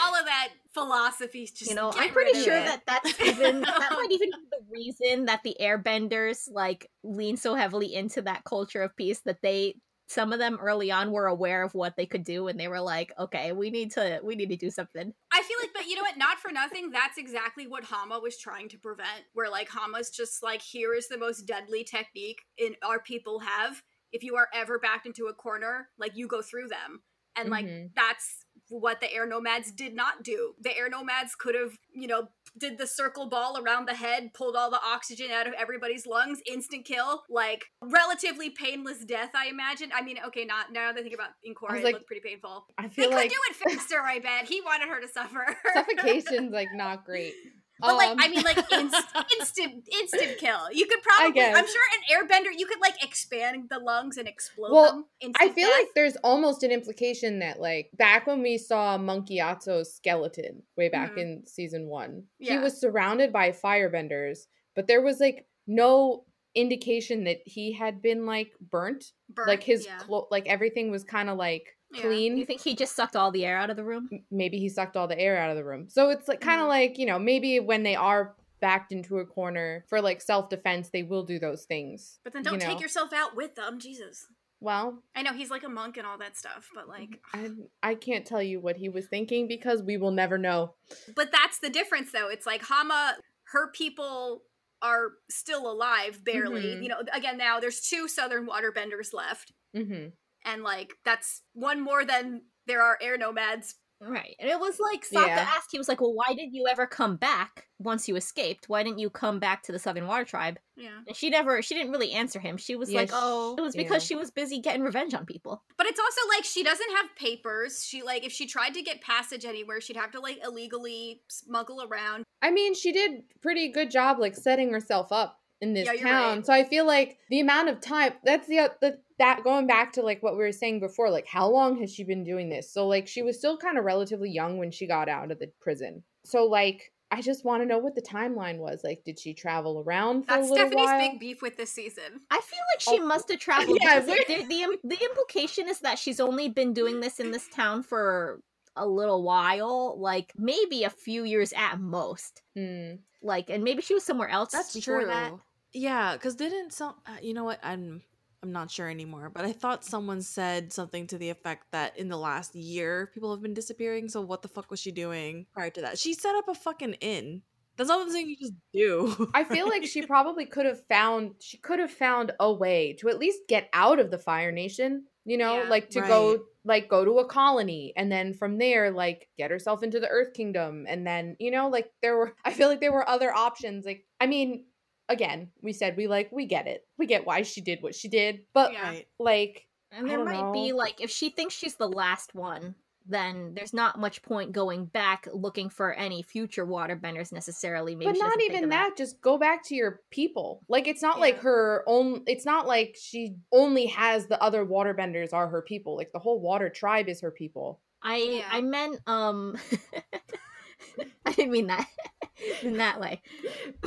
[0.00, 2.64] all of that philosophy just you know, I'm pretty sure it.
[2.66, 7.54] that that's even that might even be the reason that the airbenders like lean so
[7.54, 9.76] heavily into that culture of peace that they
[10.08, 12.80] some of them early on were aware of what they could do and they were
[12.80, 15.12] like, okay, we need to we need to do something.
[15.32, 16.16] I feel like, but you know what?
[16.16, 16.90] Not for nothing.
[16.90, 19.24] That's exactly what Hama was trying to prevent.
[19.34, 23.82] Where like Hama's just like, here is the most deadly technique in our people have.
[24.12, 27.02] If you are ever backed into a corner, like you go through them,
[27.34, 27.90] and like Mhm.
[27.94, 30.54] that's what the air nomads did not do.
[30.60, 34.56] The air nomads could have, you know, did the circle ball around the head, pulled
[34.56, 39.30] all the oxygen out of everybody's lungs, instant kill, like relatively painless death.
[39.34, 39.90] I imagine.
[39.94, 42.06] I mean, okay, not now that I think about in Korra, was it like- looked
[42.06, 42.66] pretty painful.
[42.78, 44.00] I feel They feel could do it faster.
[44.02, 45.46] I bet he wanted her to suffer.
[45.74, 47.34] suffocation's like not great.
[47.80, 50.70] But like, Um, I mean, like inst- instant, instant kill.
[50.72, 51.42] You could probably.
[51.42, 55.32] I'm sure, an airbender, you could like expand the lungs and explode Well, them.
[55.38, 55.78] I feel death.
[55.78, 60.88] like there's almost an implication that like back when we saw Monk Gyatso's skeleton way
[60.88, 61.18] back Mhm.
[61.18, 67.38] in season one, he was surrounded by firebenders, but there was like no indication that
[67.44, 69.12] he had been like burnt.
[69.28, 69.98] Burnt, like his yeah.
[69.98, 72.02] clo- like everything was kind of like Yeah.
[72.02, 72.36] clean.
[72.36, 74.08] You think he just sucked all the air out of the room?
[74.30, 75.88] Maybe he sucked all the air out of the room.
[75.88, 76.70] So it's like kind of Mhm.
[76.70, 81.02] like, you know, maybe when they are backed into a corner for like self-defense, they
[81.02, 82.18] will do those things.
[82.24, 82.80] But then don't take know.
[82.80, 83.78] yourself out with them.
[83.78, 84.26] Jesus.
[84.60, 87.50] Well, I know he's like a monk and all that stuff, but like, I
[87.82, 90.74] I can't tell you what he was thinking because we will never know.
[91.14, 92.28] but that's the difference though.
[92.28, 93.16] It's like Hama,
[93.52, 94.42] her people
[94.82, 96.62] are still alive, barely.
[96.76, 96.82] Mhm.
[96.82, 99.52] You know, again, now there's two southern waterbenders left.
[99.74, 100.06] hmm
[100.46, 103.74] And like, that's one more than there are air nomads.
[103.98, 104.36] Right.
[104.38, 105.48] And it was like Sokka Yeah.
[105.56, 108.68] asked, he was like, Well, why did you ever come back once you escaped?
[108.68, 110.58] Why didn't you come back to the Southern Water Tribe?
[110.76, 110.98] Yeah.
[111.06, 112.58] And she never she didn't really answer him.
[112.58, 114.06] She was Yeah, like, Oh, it was because yeah.
[114.08, 115.62] she was busy getting revenge on people.
[115.78, 117.82] But it's also like she doesn't have papers.
[117.82, 121.82] She like if she tried to get passage anywhere, she'd have to like illegally smuggle
[121.82, 122.24] around.
[122.42, 126.36] I mean, she did pretty good job like setting herself up in this Yeah, town.
[126.38, 126.46] right.
[126.46, 129.92] So I feel like the amount of time that's the, uh, the that going back
[129.94, 132.70] to like what we were saying before, like how long has she been doing this?
[132.72, 135.50] So like she was still kind of relatively young when she got out of the
[135.60, 136.02] prison.
[136.24, 138.80] So like I just want to know what the timeline was.
[138.82, 140.98] Like, did she travel around for That's a little Stephanie's while?
[141.12, 142.02] big beef with this season.
[142.32, 143.06] I feel like she Oh.
[143.06, 143.78] must have traveled.
[143.80, 147.46] Yeah, because the, the, the implication is that she's only been doing this in this
[147.48, 148.40] town for
[148.76, 152.42] a little while, like maybe a few years at most.
[152.56, 152.96] Hmm.
[153.22, 155.08] Like, and maybe she was somewhere else That's before true.
[155.08, 155.32] that.
[155.72, 156.94] Yeah, because didn't some?
[157.06, 157.58] Uh, you know what?
[157.62, 158.02] I'm
[158.42, 159.30] I'm not sure anymore.
[159.34, 163.32] But I thought someone said something to the effect that in the last year people
[163.32, 164.08] have been disappearing.
[164.08, 165.98] So what the fuck was she doing prior to that?
[165.98, 167.42] She set up a fucking inn.
[167.76, 169.30] That's not the thing you just do.
[169.34, 173.08] I feel like she probably could have found she could have found a way to
[173.08, 175.68] at least get out of the Fire Nation, you know, Yeah.
[175.68, 176.08] like to Right.
[176.08, 180.08] go like go to a colony and then from there like get herself into the
[180.08, 183.32] Earth Kingdom and then, you know, like there were I feel like there were other
[183.32, 183.84] options.
[183.86, 184.66] Like I mean,
[185.08, 186.86] again, we said we like we get it.
[186.98, 188.94] We get why she did what she did, but Yeah.
[189.18, 192.74] like And there don't might be like if she thinks she's the last one,
[193.08, 197.94] then there's not much point going back looking for any future waterbenders necessarily.
[197.94, 198.96] Maybe but not even of that.
[198.96, 200.62] Just go back to your people.
[200.68, 202.22] Like it's not like her own.
[202.26, 205.96] It's not like she only has the other waterbenders are her people.
[205.96, 207.80] Like the whole water tribe is her people.
[208.02, 208.48] I Yeah.
[208.50, 209.56] I meant um
[211.26, 211.86] I didn't mean that
[212.62, 213.22] in that way.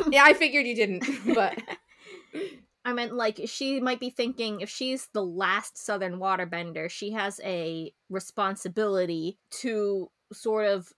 [0.10, 1.58] yeah, I figured you didn't, but
[2.90, 7.40] I meant like she might be thinking if she's the last southern waterbender, she has
[7.44, 10.92] a responsibility to sort of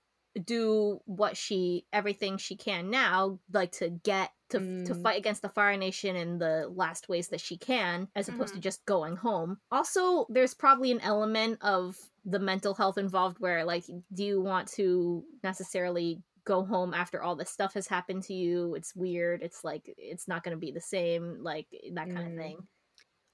[0.45, 5.03] do what she everything she can now like to get to to Mm.
[5.03, 8.59] fight against the fire nation in the last ways that she can as opposed to
[8.61, 13.83] just going home also there's probably an element of the mental health involved where like
[14.13, 18.75] do you want to necessarily go home after all this stuff has happened to you
[18.75, 22.33] it's weird it's like it's not going to be the same like that kind of
[22.33, 22.37] Mm.
[22.37, 22.57] thing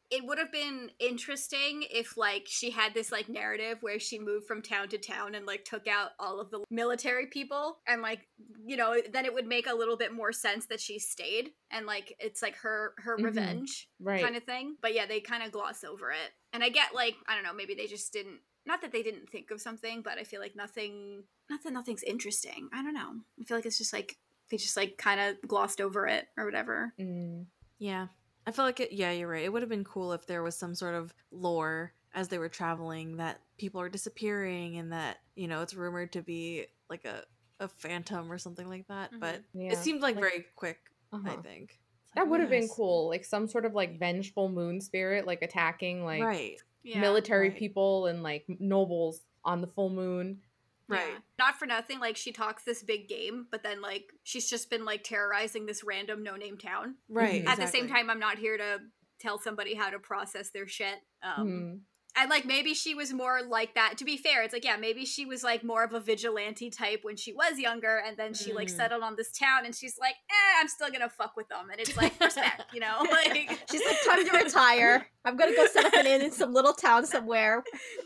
[0.10, 4.48] it would have been interesting if like she had this like narrative where she moved
[4.48, 8.26] from town to town and like took out all of the military people and like
[8.66, 11.86] you know then it would make a little bit more sense that she stayed and
[11.86, 13.24] like it's like her her Mhm.
[13.26, 14.24] revenge right.
[14.24, 17.16] kind of thing but yeah they kind of gloss over it and i get like
[17.28, 20.18] i don't know maybe they just didn't not that they didn't think of something but
[20.18, 23.78] i feel like nothing not that nothing's interesting i don't know i feel like it's
[23.78, 24.18] just like
[24.50, 27.46] they just like kind of glossed over it or whatever Mm.
[27.80, 28.08] Yeah.
[28.46, 29.44] I feel like it yeah, you're right.
[29.44, 32.48] It would have been cool if there was some sort of lore as they were
[32.50, 37.24] traveling that people are disappearing and that, you know, it's rumored to be like a,
[37.60, 39.12] a phantom or something like that.
[39.12, 39.20] Mhm.
[39.20, 39.74] But Yeah.
[39.74, 40.80] it seemed like, Like- very quick,
[41.12, 41.42] I Uh-huh.
[41.42, 41.78] think.
[42.16, 43.10] Like, That would have been cool.
[43.10, 46.58] Like some sort of like vengeful moon spirit, like attacking like right.
[46.84, 47.60] yeah military right.
[47.60, 50.42] people and like nobles on the full moon.
[50.90, 51.10] Right.
[51.10, 51.18] Yeah.
[51.38, 54.86] Not for nothing, like she talks this big game, but then like she's just been
[54.86, 56.96] like terrorizing this random no name town.
[57.10, 57.46] Right.
[57.46, 58.80] At the same time, I'm not here to
[59.20, 61.00] tell somebody how to process their shit.
[61.24, 61.80] Um Mhm.
[62.18, 63.98] And like maybe she was more like that.
[64.00, 67.02] To be fair, it's like, yeah, maybe she was like more of a vigilante type
[67.04, 68.76] when she was younger, and then she like Mm.
[68.78, 71.70] settled on this town and she's like, eh, I'm still gonna fuck with them.
[71.72, 72.98] And it's like respect, you know?
[73.12, 76.54] Like she's like time to retire i'm gonna go set up an inn in some
[76.54, 77.64] little town somewhere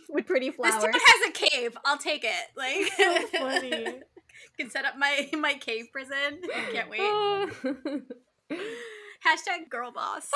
[0.09, 1.77] with pretty this flowers town has a cave.
[1.85, 2.47] I'll take it.
[2.55, 4.01] Like So funny.
[4.59, 6.41] can set up my my cave prison.
[6.53, 7.01] I can't wait.
[9.25, 10.29] Hashtag girl boss.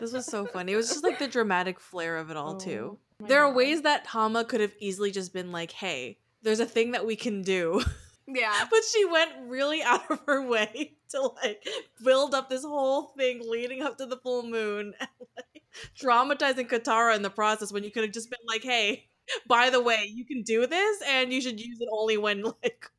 [0.00, 0.72] This was so funny.
[0.72, 2.98] It was just like the dramatic flair of it all too.
[2.98, 6.60] Oh my There are ways that Hama could have easily just been like, "Hey, there's
[6.60, 7.82] a thing that we can do."
[8.26, 8.64] yeah.
[8.70, 11.64] but she went really out of her way to like
[12.04, 15.62] build up this whole thing leading up to the full moon and like
[15.98, 19.08] traumatizing Katara in the process when you could have just been like, "Hey,
[19.46, 22.90] by the way, you can do this and you should use it only when like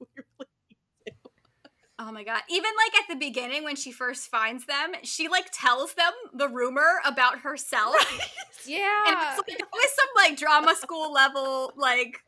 [2.07, 2.41] Oh my god.
[2.49, 6.47] Even like at the beginning when she first finds them, she like tells them the
[6.47, 7.95] rumor about herself.
[8.65, 9.35] And Yeah.
[9.37, 12.23] it's like, some like drama school level like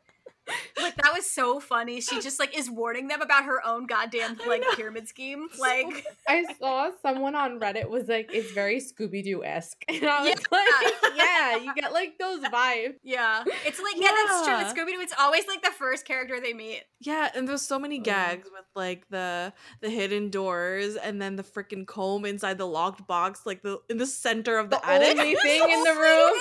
[0.80, 2.00] like that was so funny.
[2.00, 5.48] She just like is warning them about her own goddamn like pyramid scheme.
[5.58, 9.84] Like I saw someone on Reddit was like, it's very Scooby Doo esque.
[9.88, 10.58] And I was Yeah.
[10.58, 12.94] like, yeah, you get like those vibes.
[13.02, 13.44] yeah.
[13.66, 14.52] It's like yeah, that's true.
[14.54, 14.64] Yeah.
[14.66, 16.82] With Scooby Doo, it's always like the first character they meet.
[17.00, 18.02] Yeah, and there's so many Oh.
[18.02, 23.06] gags with like the the hidden doors and then the freaking comb inside the locked
[23.06, 26.36] box, like the in the center of the, The thing in the room.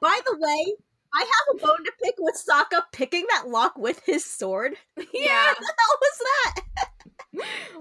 [0.00, 0.74] By the way,
[1.14, 4.74] I have a bone to pick with Sokka picking that lock with his sword.
[5.12, 5.46] Yeah.
[5.48, 6.60] What the hell was that?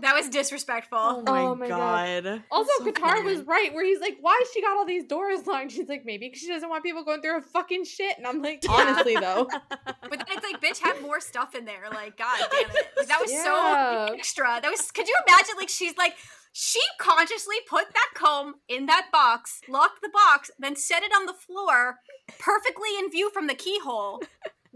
[0.02, 0.98] That was disrespectful.
[1.00, 2.24] Oh my, Oh my god.
[2.26, 2.44] God.
[2.52, 5.72] Also, So Katara was right where he's like, why she got all these doors locked?
[5.72, 8.18] She's like, maybe because she doesn't want people going through her fucking shit.
[8.18, 11.86] And I'm like, honestly though, But then it's like, bitch, have more stuff in there.
[11.92, 12.88] Like, god damn it.
[12.98, 14.08] Like, that was Yeah.
[14.08, 14.60] so extra.
[14.62, 16.16] That was could you imagine like she's like
[16.60, 21.28] she consciously put that comb in that box, locked the box, then set it on
[21.28, 22.00] the floor,
[22.39, 24.24] perfectly in view from the keyhole.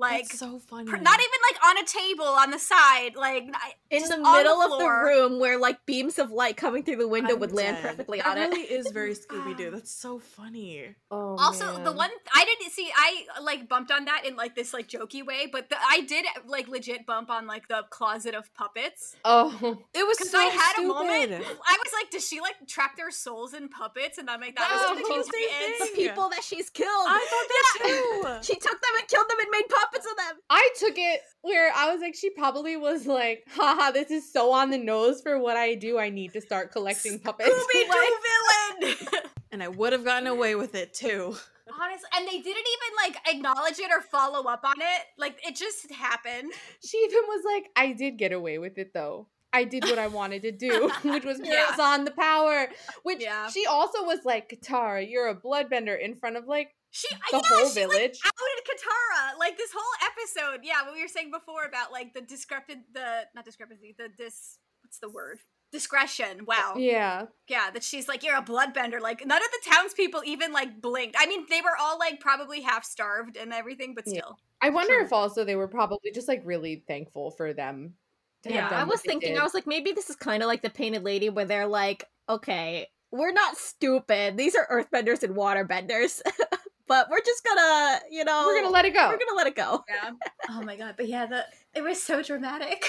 [0.02, 0.90] Like That's so funny.
[0.90, 3.44] pr- not even like on a table on the side, like
[3.92, 7.08] In the on middle of the room where like beams of light coming through the
[7.08, 8.48] window I'm would land perfectly that on it.
[8.50, 9.70] really is very Scooby Doo.
[9.72, 10.96] That's so funny.
[11.12, 11.96] oh, Also, the man.
[11.96, 15.48] one I didn't see, I like bumped on that in like this like jokey way,
[15.52, 19.16] but the, I did like legit bump on like the closet of puppets.
[19.24, 19.50] Oh,
[19.94, 20.90] It was Because so I had stupid.
[20.90, 24.18] a moment, I was like, does she like trap their souls in puppets?
[24.18, 26.90] And I'm like, that That was was the the the people that she's killed.
[27.08, 28.48] I thought that too.
[28.54, 30.38] she took them and killed them and made puppets of them.
[30.50, 34.52] I took it where I was like, she probably was like, haha, this is so
[34.52, 35.98] on the nose for what I do.
[36.00, 37.50] I need to start collecting puppets.
[37.76, 38.98] Scooby Doo villain.
[39.52, 41.36] and I would have gotten away with it too.
[41.82, 45.02] Honestly, and they didn't even like acknowledge it or follow up on it.
[45.18, 46.52] Like it just happened.
[46.86, 49.28] she even was like, I did get away with it though.
[49.54, 51.66] I did what I wanted to do, which was Yeah.
[51.68, 52.68] pass on the power.
[53.04, 53.50] Which Yeah.
[53.50, 57.42] she also was like, Katara, you're a bloodbender in front of like She The yeah,
[57.46, 58.20] whole she, like, village?
[58.26, 60.62] outed Katara like this whole episode.
[60.64, 64.58] Yeah, what we were saying before about like the discrepant, the not discrepancy, the dis.
[64.84, 65.40] What's the word?
[65.72, 66.46] Discretion.
[66.46, 66.74] Wow.
[66.78, 67.28] Yeah.
[67.48, 69.00] Yeah, that she's like, you're a bloodbender.
[69.00, 71.16] Like, none of the townspeople even like blinked.
[71.18, 74.20] I mean, they were all like probably half starved and everything, but Yeah.
[74.20, 74.38] still.
[74.62, 75.06] I wonder Sure.
[75.06, 77.96] if also they were probably just like really thankful for them.
[78.44, 79.38] to have Yeah, done I was thinking.
[79.38, 82.06] I was like, maybe this is kind of like the Painted Lady, where they're like,
[82.28, 84.36] okay, we're not stupid.
[84.36, 86.22] These are earthbenders and waterbenders,
[86.92, 89.08] but we're just gonna, you know, we're gonna let it go.
[89.08, 89.82] we're gonna let it go.
[89.90, 90.12] Yeah.
[90.50, 90.96] oh my god.
[90.98, 92.84] But yeah, the it was so dramatic.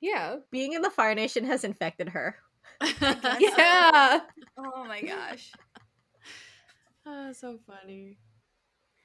[0.00, 0.36] yeah.
[0.52, 2.36] Being in the Fire Nation has infected her.
[2.80, 4.20] Yeah.
[4.56, 5.50] oh my gosh.
[7.06, 8.18] oh, so funny.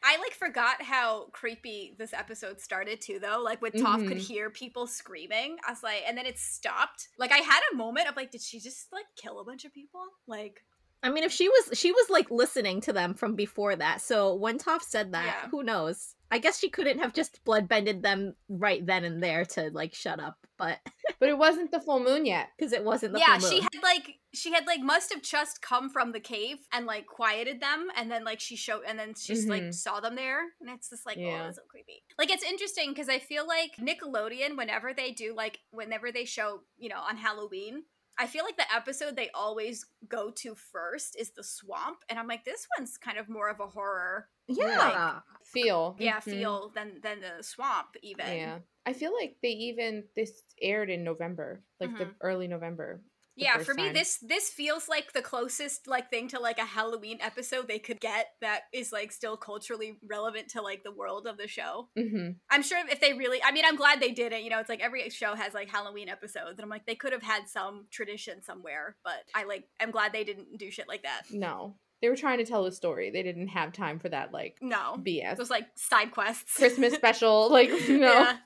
[0.04, 3.42] I like forgot how creepy this episode started too, though.
[3.44, 4.28] Like when Toph could Mhm.
[4.28, 7.10] hear people screaming, I was like, and then it stopped.
[7.18, 9.74] Like I had a moment of like, did she just like kill a bunch of
[9.74, 10.04] people?
[10.28, 10.64] Like,
[11.02, 14.02] I mean, if she was, she was like listening to them from before that.
[14.02, 15.50] So when Toph said that, Yeah.
[15.50, 16.16] who knows?
[16.32, 20.20] I guess she couldn't have just bloodbended them right then and there to like shut
[20.20, 20.78] up, but
[21.20, 22.50] But it wasn't the full moon yet.
[22.58, 25.62] because it wasn't the yeah, full she had like she had like must have just
[25.62, 29.16] come from the cave and like quieted them, and then like she showed, and then
[29.16, 29.74] she's like Mhm.
[29.74, 31.40] saw them there, and it's just like Yeah.
[31.42, 32.04] oh, that's so creepy.
[32.20, 36.62] Like it's interesting because I feel like Nickelodeon, whenever they do like whenever they show
[36.78, 37.84] you know on Halloween.
[38.20, 42.28] I feel like the episode they always go to first is the swamp, and I'm
[42.28, 45.22] like, this one's kind of more of a horror, yeah.
[45.46, 45.96] Feel.
[46.00, 46.24] yeah, Mhm.
[46.24, 48.26] feel than than the swamp even.
[48.38, 48.60] Yeah.
[48.86, 53.02] I feel like they even this aired in November, like the early November.
[53.42, 53.94] Yeah for me time.
[53.94, 58.00] this this feels like the closest like thing to like a halloween episode they could
[58.00, 62.36] get that is like still culturally relevant to like the world of the show Mhm.
[62.50, 64.70] i'm sure if they really i mean i'm glad they did it you know it's
[64.70, 67.86] like every show has like halloween episodes and i'm like they could have had some
[67.92, 71.76] tradition somewhere but i like i'm glad they didn't do shit like that No.
[72.02, 73.10] They were trying to tell a story.
[73.12, 75.34] They didn't have time for that like no BS.
[75.34, 78.08] It was like side quests Christmas special, like know.
[78.14, 78.38] Yeah.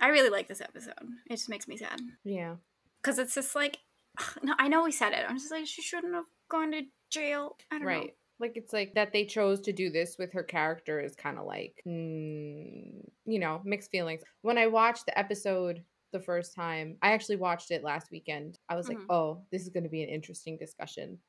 [0.00, 0.94] i really like this episode
[1.28, 2.56] it just makes me sad Yeah.
[3.02, 3.78] because it's just like
[4.42, 7.56] no i know we said it i'm just like she shouldn't have gone to jail
[7.70, 8.16] i don't know Right.
[8.40, 11.46] Like it's like that they chose to do this with her character is kind of
[11.46, 14.22] like, mm, you know, mixed feelings.
[14.42, 18.58] When I watched the episode the first time, I actually watched it last weekend.
[18.68, 19.06] I was like, Mhm.
[19.08, 21.20] oh, this is going to be an interesting discussion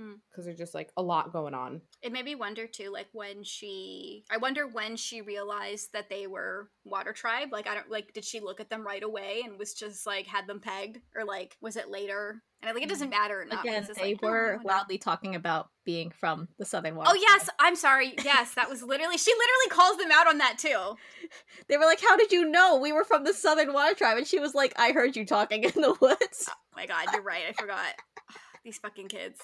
[0.00, 0.14] Mm.
[0.30, 1.82] because there's just like a lot going on.
[2.00, 6.26] It made me wonder too, like when she, I wonder when she realized that they
[6.26, 7.48] were Water Tribe.
[7.52, 10.26] Like, I don't, like, did she look at them right away and was just like
[10.26, 12.42] had them pegged, or like was it later?
[12.62, 13.44] And I think it doesn't matter.
[13.48, 14.68] Not, Again, 'cause it's they like, oh, were wonder.
[14.68, 17.10] loudly talking about being from the Southern Water.
[17.12, 18.14] Oh yes, I'm sorry.
[18.24, 19.16] Yes, that was literally.
[19.18, 20.96] She literally calls them out on that too.
[21.68, 24.26] They were like, "How did you know we were from the Southern Water Tribe?" And
[24.26, 27.44] she was like, "I heard you talking in the woods." Oh my god, you're right.
[27.48, 27.94] I forgot.
[28.64, 29.40] These fucking kids.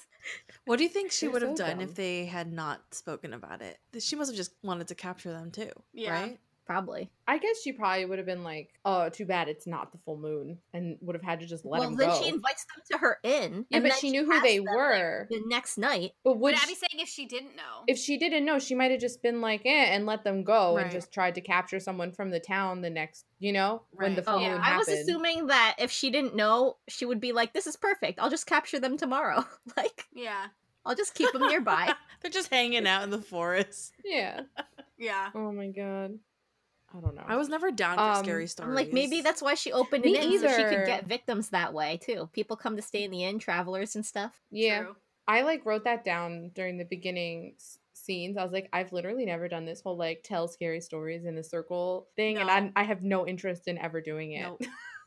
[0.65, 1.89] What do you think she They're would have so done dumb.
[1.89, 3.79] if they had not spoken about it?
[4.01, 6.11] She must have just wanted to capture them too, Yeah.
[6.13, 6.41] right?
[6.67, 7.11] Probably.
[7.29, 10.17] I guess she probably would have been like, oh, too bad it's not the full
[10.17, 12.05] moon, and would have had to just let them go.
[12.07, 13.67] well, then she invites them to her inn.
[13.71, 15.27] yeah, and but then she knew who they them, like, were.
[15.31, 16.13] the next night.
[16.25, 17.85] but would But she- saying if she didn't know.
[17.87, 20.75] if she didn't know, she might have just been like, eh, and let them go
[20.77, 20.83] Right.
[20.83, 24.23] and just tried to capture someone from the town the next, you know, when the
[24.23, 24.25] Right.
[24.27, 24.53] full Oh, Yeah.
[24.55, 27.77] moon I was assuming that if she didn't know, she would be like, "This is
[27.77, 28.19] perfect.
[28.19, 29.45] I'll just capture them tomorrow.
[29.77, 30.49] like, yeah.
[30.85, 33.93] I'll just keep them nearby." They're just hanging out in the forest.
[34.05, 34.41] Yeah.
[34.99, 35.29] Yeah.
[35.35, 36.19] Oh my god.
[36.97, 37.25] I don't know.
[37.27, 38.69] I was never down for Um, scary stories.
[38.71, 41.51] I'm like, maybe that's why she opened Me it in so she could get victims
[41.51, 42.29] that way too.
[42.33, 44.41] People come to stay in the inn, travelers and stuff.
[44.51, 44.83] yeah.
[44.83, 44.97] True.
[45.29, 47.57] I like wrote that down during the beginning
[47.93, 48.37] scenes.
[48.37, 51.43] I was like, I've literally never done this whole like tell scary stories in a
[51.43, 52.53] circle thing, and No.
[52.53, 54.43] I I have no interest in ever doing it.
[54.43, 54.59] no.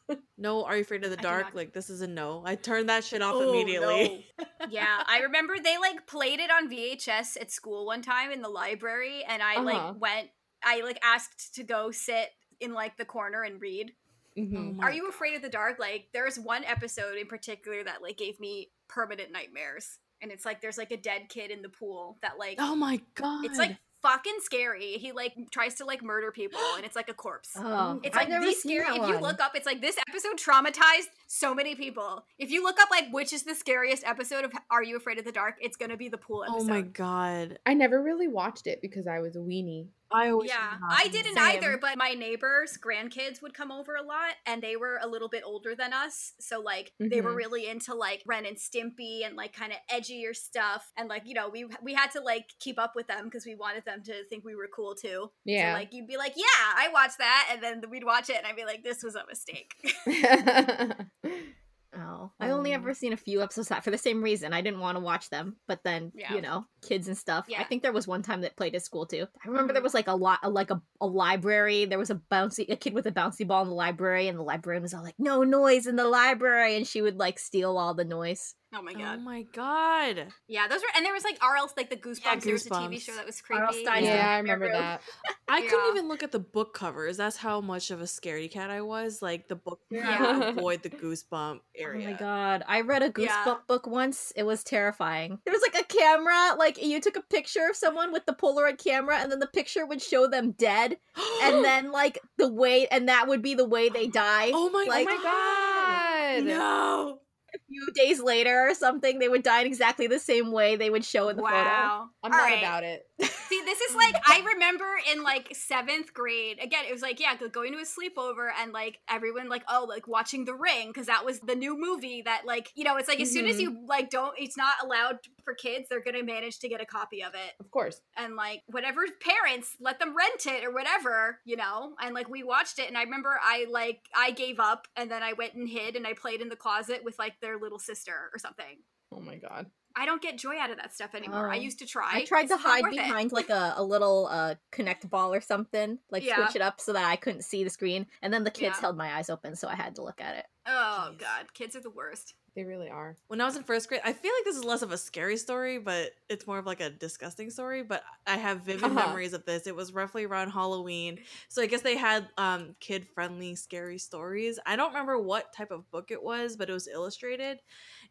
[0.38, 1.54] no, are you afraid of the dark?
[1.54, 2.44] Like this is a no.
[2.46, 4.26] I turned that shit off Oh, immediately.
[4.70, 8.50] yeah, I remember they like played it on VHS at school one time in the
[8.50, 9.64] library, and I Uh-huh.
[9.64, 10.30] like went.
[10.64, 13.94] I like asked to go sit in like the corner and read.
[14.38, 14.78] Mhm.
[14.80, 15.80] Oh Are you afraid of the dark?
[15.80, 20.62] Like, there's one episode in particular that like gave me permanent nightmares, and it's like
[20.62, 23.46] there's like a dead kid in the pool that like Oh my god.
[23.46, 24.94] it's like fucking scary.
[24.94, 27.50] He like tries to like murder people, and it's like a corpse.
[27.58, 28.98] Oh, It's like never the seen scary.
[28.98, 32.24] If you look up, it's like this episode traumatized so many people.
[32.38, 35.26] If you look up like which is the scariest episode of Are You Afraid of
[35.26, 36.62] the Dark, it's gonna be the pool episode.
[36.62, 37.60] Oh my god.
[37.66, 39.88] I never really watched it because I was a weenie.
[40.12, 40.78] I always Yeah.
[40.90, 41.58] I didn't Same.
[41.58, 45.30] either, but my neighbors' grandkids would come over a lot, and they were a little
[45.30, 47.36] bit older than us, so like they were Mhm.
[47.38, 51.34] really into like Ren and Stimpy and like kind of edgier stuff, and like you
[51.36, 54.24] know we we had to like keep up with them because we wanted them to
[54.26, 55.32] think we were cool too.
[55.46, 55.74] Yeah.
[55.74, 56.44] So like you'd be like, yeah,
[56.76, 59.26] I watched that, and then we'd watch it, and I'd be like, this was a
[59.28, 59.76] mistake.
[61.96, 64.54] Oh, I only Oh, ever seen a few episodes of that for the same reason.
[64.54, 66.34] I didn't want to watch them, but then Yeah.
[66.36, 67.48] you know, kids and stuff.
[67.58, 69.26] I think there was one time that played at school too.
[69.44, 69.86] I remember there Mhm.
[69.86, 71.86] was like a lot, like a, a library.
[71.86, 74.44] There was a bouncy, a kid with a bouncy ball in the library, and the
[74.44, 77.96] librarian was all like, "No noise in the library," and she would like steal all
[77.96, 78.54] the noise.
[78.72, 79.18] Oh my oh god.
[79.20, 80.28] Oh my god.
[80.48, 81.72] Yeah, those were and there was like R.L.
[81.76, 82.24] like the Goosebumps.
[82.24, 83.68] Yeah, There was a TV show that was R.L.
[83.68, 83.84] creepy.
[83.84, 85.02] Stine's yeah, I remember Nightmare that.
[85.48, 85.92] I couldn't Yeah.
[85.94, 87.18] even look at the book covers.
[87.18, 89.24] That's how much of a scaredy cat I was.
[89.24, 90.50] Like the book Yeah.
[90.50, 92.08] avoid the goosebump area.
[92.08, 92.64] Oh my god.
[92.68, 93.56] I read a Goosebump Yeah.
[93.68, 94.32] book once.
[94.36, 95.40] It was terrifying.
[95.46, 98.78] There was like a camera, like you took a picture of someone with the Polaroid
[98.78, 100.98] camera, and then the picture would show them dead,
[101.42, 104.52] and then like the way, and that would be the way they die.
[104.54, 106.44] Oh my, Like- oh my god.
[106.46, 107.20] No.
[107.56, 110.90] A few days later or something, they would die in exactly the same way they
[110.90, 111.56] would show in the photo.
[111.56, 112.58] I'm All not right.
[112.60, 113.06] about it.
[113.50, 116.60] See, this is like I remember in like seventh grade.
[116.62, 120.08] Again, it was like yeah, going to a sleepover and like everyone like oh like
[120.08, 123.20] watching The Ring because that was the new movie that like you know it's like
[123.20, 123.86] as soon as you mm-hmm.
[123.88, 127.34] like don't it's not allowed for kids they're gonna manage to get a copy of
[127.34, 128.02] it Of course.
[128.16, 132.44] and like whatever parents let them rent it or whatever you know and like we
[132.44, 135.68] watched it and I remember I like I gave up and then I went and
[135.68, 138.78] hid and I played in the closet with like their little sister or something.
[139.12, 139.68] Oh my god.
[140.00, 141.50] I don't get joy out of that stuff anymore.
[141.52, 141.60] I Oh.
[141.60, 142.10] used to try.
[142.14, 142.98] I tried It's to hide worth it.
[142.98, 146.36] behind like a, a little uh connect ball or something, like Yeah.
[146.38, 148.08] switch it up so that I couldn't see the screen.
[148.22, 148.82] And then the kids Yeah.
[148.82, 150.46] held my eyes open, so I had to look at it.
[150.66, 151.20] Oh Jeez.
[151.20, 152.36] god, kids are the worst.
[152.56, 153.16] They really are.
[153.28, 155.38] When I was in first grade, I feel like this is less of a scary
[155.38, 157.84] story, but it's more of like a disgusting story.
[157.84, 158.94] But I have vivid Uh-huh.
[159.20, 159.68] memories of this.
[159.68, 161.20] It was roughly around Halloween.
[161.48, 164.60] So I guess they had um kid friendly scary stories.
[164.66, 167.60] I don't remember what type of book it was, but it was illustrated.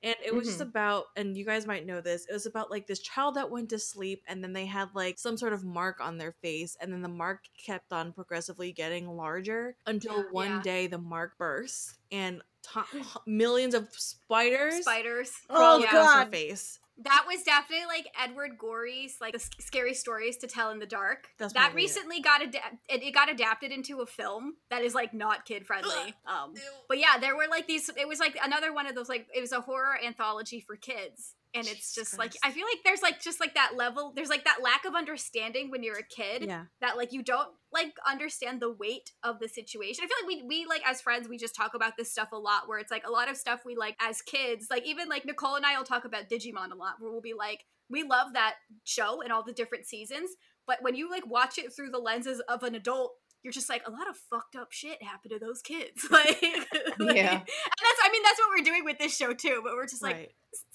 [0.02, 0.68] And it was just Mhm.
[0.68, 3.68] about, and you guys might know this, it was about like this child that went
[3.70, 6.76] to sleep and then they had like some sort of mark on their face.
[6.80, 10.22] And then the mark kept on progressively getting larger until Yeah.
[10.30, 10.62] one Yeah.
[10.62, 12.84] day the mark burst and to-
[13.26, 15.32] millions of spiders Spiders.
[15.48, 16.32] crawled Oh, across her God.
[16.32, 16.78] face.
[17.04, 21.28] That was definitely like Edward Gorey's like the scary stories to tell in the dark.
[21.38, 21.84] That's that probably it.
[21.84, 22.78] recently got adapted.
[22.88, 26.14] It, it got adapted into a film that is like not kid friendly.
[26.26, 26.54] Um,
[26.88, 27.88] but yeah, there were like these.
[27.96, 31.34] It was like another one of those like it was a horror anthology for kids.
[31.54, 34.28] And it's Jesus just like I feel like there's like just like that level there's
[34.28, 36.64] like that lack of understanding when you're a kid Yeah.
[36.82, 40.04] that like you don't like understand the weight of the situation.
[40.04, 42.36] I feel like we we like as friends we just talk about this stuff a
[42.38, 45.24] lot where it's like a lot of stuff we like as kids, like even like
[45.24, 48.34] Nicole and I will talk about Digimon a lot where we'll be like we love
[48.34, 48.54] that
[48.84, 50.30] show and all the different seasons,
[50.66, 53.12] but when you like watch it through the lenses of an adult,
[53.42, 56.06] you're just like a lot of fucked up shit happened to those kids.
[56.10, 56.42] like,
[56.98, 57.32] like- Yeah.
[57.32, 60.02] And that's I mean that's what we're doing with this show too, but we're just
[60.02, 60.32] like right.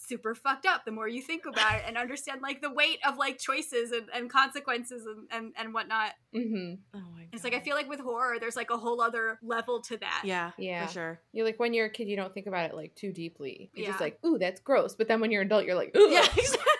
[0.07, 3.17] Super fucked up the more you think about it and understand like the weight of
[3.17, 6.73] like choices and, and consequences and, and and whatnot Mm-hmm.
[6.95, 7.29] Oh my god.
[7.31, 10.21] it's like i feel like with horror there's like a whole other level to that
[10.25, 10.51] Yeah.
[10.57, 10.87] Yeah.
[10.87, 11.21] For sure.
[11.31, 13.69] You're like when you're a kid, you don't think about it like too deeply.
[13.73, 14.95] You're just like, ooh, that's gross.
[14.95, 16.25] But then when you're an adult, you're like, ooh, Yeah.
[16.37, 16.72] Exactly.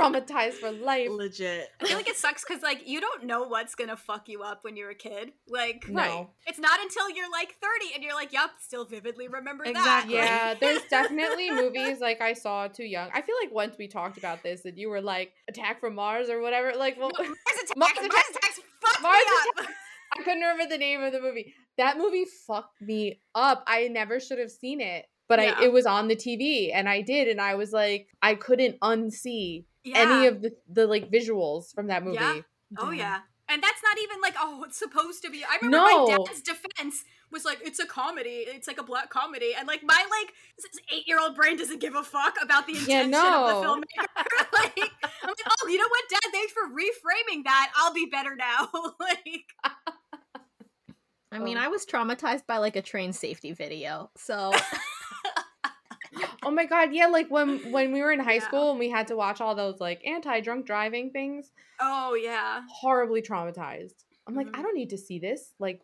[0.00, 1.08] Traumatized for life.
[1.10, 1.68] Legit.
[1.80, 4.60] i feel like it sucks because like you don't know what's gonna fuck you up
[4.62, 6.00] when you're a kid like No.
[6.02, 6.26] Right.
[6.46, 10.14] it's not until you're like 30 and you're like yup still vividly remember Exactly.
[10.16, 13.10] that Yeah, there's definitely movies like I saw too young.
[13.14, 16.28] I feel like once we talked about this and you were like Attack from Mars
[16.28, 16.72] or whatever.
[16.76, 19.16] Like, well, Mars attacks, Mars Mars Attacks- attacks fucked Mars
[19.58, 19.68] me up
[20.18, 21.54] I couldn't remember the name of the movie.
[21.78, 23.62] That movie fucked me up.
[23.68, 25.54] I never should have seen it, but Yeah.
[25.58, 28.80] I it was on the TV and I did, and I was like, I couldn't
[28.80, 29.98] unsee yeah.
[29.98, 32.16] any of the the like visuals from that movie.
[32.16, 32.40] Yeah.
[32.78, 32.94] oh Damn.
[32.94, 33.18] yeah
[33.50, 36.06] and that's not even like oh it's supposed to be i remember No.
[36.06, 39.82] my dad's defense was like it's a comedy it's like a black comedy and like
[39.82, 40.32] my like
[40.92, 44.06] eight year old brain doesn't give a fuck about the Yeah, intention of the filmmaker
[44.52, 48.36] like i'm like oh you know what dad thanks for reframing that i'll be better
[48.36, 48.68] now
[49.00, 49.44] like
[51.32, 51.56] I mean.
[51.58, 54.10] I was traumatized by like a train safety video.
[54.16, 54.52] So
[56.42, 58.48] Oh my god, yeah, like when when we were in high Yeah.
[58.48, 62.62] school and we had to watch all those like anti drunk driving things, oh yeah
[62.68, 64.04] horribly traumatized.
[64.26, 64.58] I'm like, Mhm.
[64.58, 65.54] I don't need to see this.
[65.58, 65.82] Like,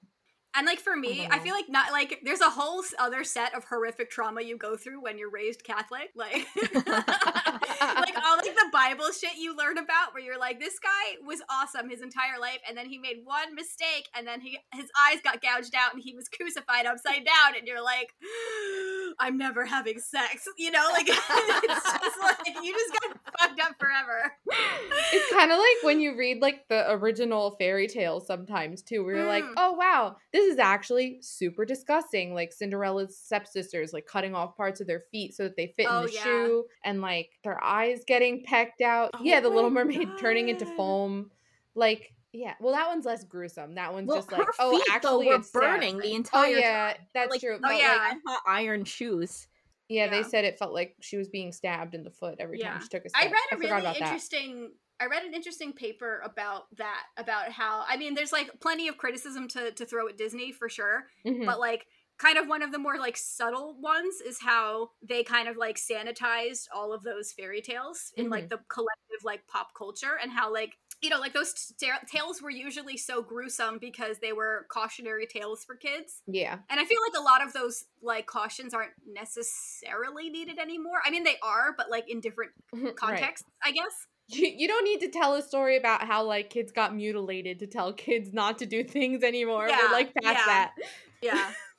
[0.57, 3.55] And like for me, don't I feel like not like there's a whole other set
[3.55, 8.69] of horrific trauma you go through when you're raised Catholic, like like all like the
[8.73, 12.59] Bible shit you learn about, where you're like, this guy was awesome his entire life,
[12.69, 16.03] and then he made one mistake, and then he his eyes got gouged out, and
[16.03, 18.15] he was crucified upside down, and you're like,
[19.21, 23.73] I'm never having sex, you know, like it's just like you just got fucked up
[23.79, 24.33] forever.
[25.13, 29.17] it's kind of like when you read like the original fairy tales sometimes too, where
[29.17, 29.53] you're like, Mm.
[29.59, 32.35] oh wow, this is actually super disgusting.
[32.35, 36.01] Like Cinderella's stepsisters, like cutting off parts of their feet so that they fit Oh,
[36.01, 36.23] in the yeah.
[36.23, 39.11] shoe, and like their eyes getting pecked out.
[39.15, 41.31] Oh yeah, the Little Mermaid turning into foam.
[41.75, 43.75] Like, Yeah, well, that one's less gruesome.
[43.75, 46.93] That one's Well, just like, oh, feet actually, though were burning the Oh entire yeah,
[46.95, 47.07] time.
[47.15, 47.57] that's like, true.
[47.57, 48.15] Oh, But, yeah.
[48.27, 49.47] like, iron shoes.
[49.89, 52.73] yeah, they said it felt like she was being stabbed in the foot every Yeah.
[52.73, 53.23] time she took a step.
[53.23, 54.21] I read a forgot really about that.
[55.01, 57.05] I read an interesting paper about that.
[57.17, 60.69] About how I mean, there's like plenty of criticism to to throw at Disney for
[60.69, 61.45] sure, Mhm.
[61.47, 61.87] but like
[62.19, 65.77] kind of one of the more like subtle ones is how they kind of like
[65.77, 70.51] sanitized all of those fairy tales in like the collective like pop culture and how
[70.51, 75.27] like you know like those t- tales were usually so gruesome because they were cautionary
[75.27, 78.93] tales for kids yeah, and I feel like a lot of those like cautions aren't
[79.07, 81.01] necessarily needed anymore.
[81.05, 82.97] I mean, they are, but like in different Right.
[82.97, 84.07] contexts, I guess.
[84.29, 87.67] You, you don't need to tell a story about how like kids got mutilated to
[87.67, 89.69] tell kids not to do things anymore.
[89.69, 90.47] Yeah, We're like past yeah.
[90.47, 90.73] that.
[91.23, 91.51] Yeah.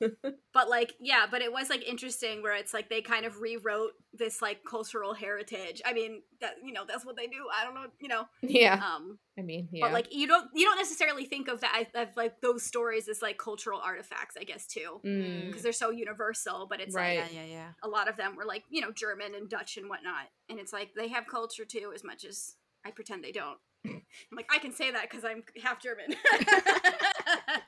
[0.54, 3.92] but like, yeah, but it was like interesting where it's like they kind of rewrote
[4.12, 5.80] this like cultural heritage.
[5.84, 7.46] I mean, that you know, that's what they do.
[7.54, 8.24] I don't know, you know.
[8.42, 9.86] Yeah, Um I mean, yeah.
[9.86, 13.22] but like you don't you don't necessarily think of that of like those stories as
[13.22, 15.00] like cultural artifacts, I guess too.
[15.04, 15.46] Mm.
[15.46, 17.20] Because they're so universal, but it's Right.
[17.20, 17.68] like Yeah, yeah, yeah.
[17.82, 20.72] a lot of them were like you know german and dutch and whatnot and it's
[20.72, 24.58] like they have culture too as much as i pretend they don't i'm like i
[24.58, 26.14] can say that because i'm half german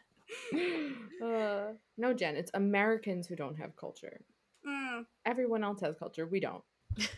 [1.24, 4.20] uh, no, Jen, it's Americans who don't have culture.
[4.66, 5.04] Mm.
[5.24, 6.26] Everyone else has culture.
[6.26, 6.62] We don't.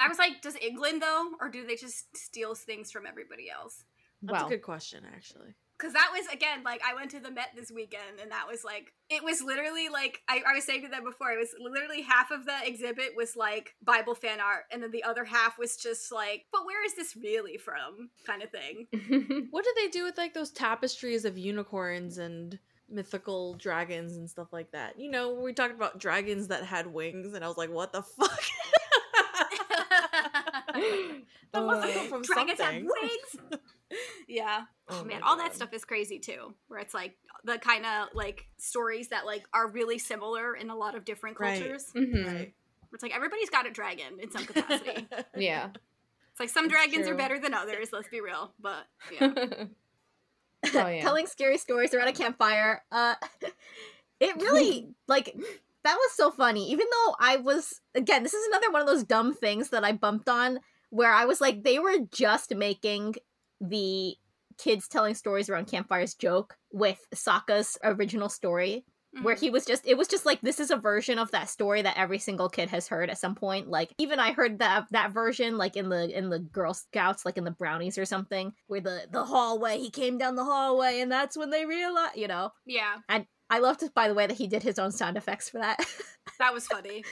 [0.00, 3.84] i was like does england though or do they just steal things from everybody else
[4.22, 5.54] That's well, a good question, actually.
[5.82, 8.62] Because that was again like i went to the met this weekend and that was
[8.62, 12.02] like it was literally like I, I was saying to them before it was literally
[12.02, 15.76] half of the exhibit was like bible fan art and then the other half was
[15.76, 18.86] just like but where is this really from kind of thing
[19.50, 22.58] What did they do with like those tapestries of unicorns and
[22.88, 24.98] mythical dragons and stuff like that?
[24.98, 28.02] You know, we talked about dragons that had wings, and I was like, what the
[28.18, 28.40] fuck?
[31.52, 32.86] that must have come from dragons have something.
[32.86, 33.60] wings
[34.28, 37.58] yeah Oh oh, man my all that stuff is crazy too where it's like the
[37.58, 41.60] kind of like stories that like are really similar in a lot of different Right.
[41.60, 42.26] cultures Mhm.
[42.26, 42.54] Right.
[42.92, 45.68] it's like everybody's got a dragon in some capacity Yeah.
[46.30, 49.32] it's like some dragons are better than others let's be real but yeah
[50.74, 51.02] oh yeah.
[51.02, 52.82] telling scary stories around a campfire.
[52.92, 53.14] Uh,
[54.20, 55.34] it really like
[55.82, 56.70] that was so funny.
[56.70, 59.92] Even though I was again, this is another one of those dumb things that I
[59.92, 63.16] bumped on where I was like, they were just making
[63.62, 64.14] the
[64.58, 68.84] kids telling stories around campfires joke with Sokka's original story
[69.22, 69.40] where Mhm.
[69.40, 71.98] he was just it was just like this is a version of that story that
[71.98, 73.68] every single kid has heard at some point.
[73.68, 77.36] Like even i heard that that version like in the in the girl scouts like
[77.38, 81.12] in the brownies or something where the the hallway he came down the hallway and
[81.12, 82.52] that's when they realized you know?
[82.66, 82.96] Yeah.
[83.08, 85.78] And i loved by the way that he did his own sound effects for that.
[86.38, 87.04] That was funny.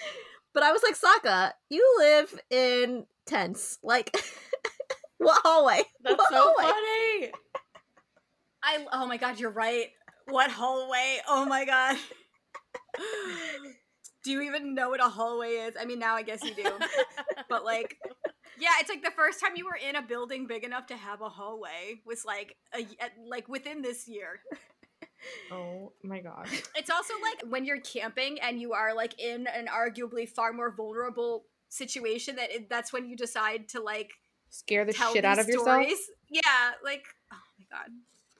[0.55, 3.79] But i was like Sokka, you live in tents.
[3.83, 4.17] Like
[5.21, 5.83] what hallway?
[6.03, 6.73] That's What so hallway?
[6.73, 7.33] funny.
[8.63, 9.87] i oh my god you're right.
[10.29, 11.19] What hallway?
[11.29, 11.97] Oh my god.
[14.23, 15.75] Do you even know what a hallway is?
[15.81, 16.65] I mean now i guess you do.
[17.49, 17.97] But like
[18.61, 21.21] yeah it's like the first time you were in a building big enough to have
[21.21, 22.87] a hallway was like a
[23.29, 24.41] like within this year.
[25.53, 26.47] Oh my god.
[26.77, 30.71] it's also like when you're camping and you are like in an arguably far more
[30.75, 34.11] vulnerable situation that it, that's when you decide to like
[34.51, 35.87] Scare the tell shit out of yourself.
[36.29, 36.41] yeah
[36.85, 37.91] like oh my god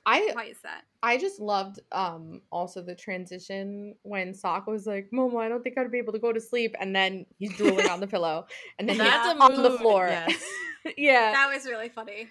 [0.05, 5.09] I why is that I just loved um also the transition when Sokka was like,
[5.13, 7.87] Momo, I don't think I'd be able to go to sleep and then he's drooling
[7.89, 8.45] on the pillow
[8.79, 10.07] and then That's he's on the floor.
[10.07, 10.43] yes.
[10.97, 11.31] yeah.
[11.31, 12.27] that was really funny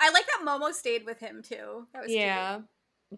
[0.00, 2.20] i like that momo stayed with him too that was cute.
[2.20, 2.60] Yeah.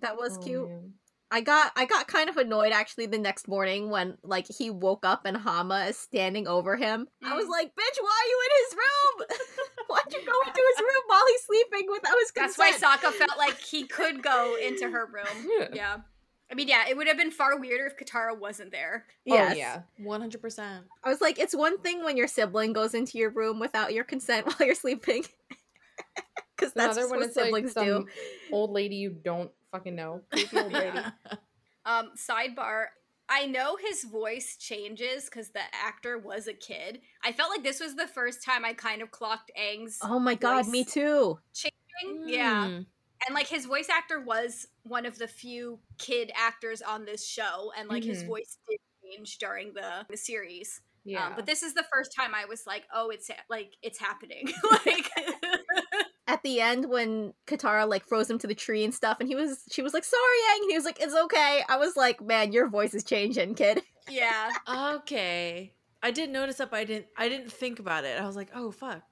[0.00, 0.92] that was Oh, cute man.
[1.30, 5.04] I got I got kind of annoyed actually the next morning when like he woke
[5.04, 7.08] up and Hama is standing over him.
[7.24, 7.50] I was Mm.
[7.50, 9.26] like, "Bitch, why are you in his room?
[9.94, 13.38] Why'd you go into his room while he's sleeping without his That's why Sokka felt
[13.38, 15.48] like he could go into her room.
[15.72, 15.98] Yeah.
[16.50, 19.06] I mean, yeah, it would have been far weirder if Katara wasn't there.
[19.24, 19.52] Yes.
[19.52, 19.82] Oh yeah.
[19.98, 20.84] One hundred percent.
[21.02, 24.04] I was like, "It's one thing when your sibling goes into your room without your
[24.04, 25.24] consent while you're sleeping."
[26.56, 28.06] Cuz that's Another just one what is like siblings some do.
[28.52, 30.20] old lady you don't fucking know.
[30.32, 30.98] Creepy old lady.
[31.86, 32.86] Um, sidebar.
[33.28, 37.00] I know his voice changes because the actor was a kid.
[37.24, 40.34] I felt like this was the first time I kind of clocked Aang's Oh my
[40.34, 41.38] god, me too.
[41.54, 42.28] changing.
[42.28, 42.66] Yeah.
[42.66, 42.86] Mm.
[43.26, 47.72] And like his voice actor was one of the few kid actors on this show,
[47.78, 48.26] and like his Mhm.
[48.26, 50.82] voice did change during the, the series.
[51.06, 51.28] Yeah.
[51.28, 53.98] Um, but this is the first time I was like, oh, it's ha- like it's
[53.98, 54.48] happening.
[54.86, 55.10] like,
[56.26, 59.34] At the end when Katara like froze him to the tree and stuff and he
[59.34, 62.22] was she was like, "Sorry, Aang." And he was like, "It's okay." I was like,
[62.22, 65.72] "Man, your voice is changing, kid." yeah, Okay.
[66.02, 67.06] I did notice that, but I didn't.
[67.16, 68.20] I didn't think about it.
[68.20, 69.02] I was like, oh fuck.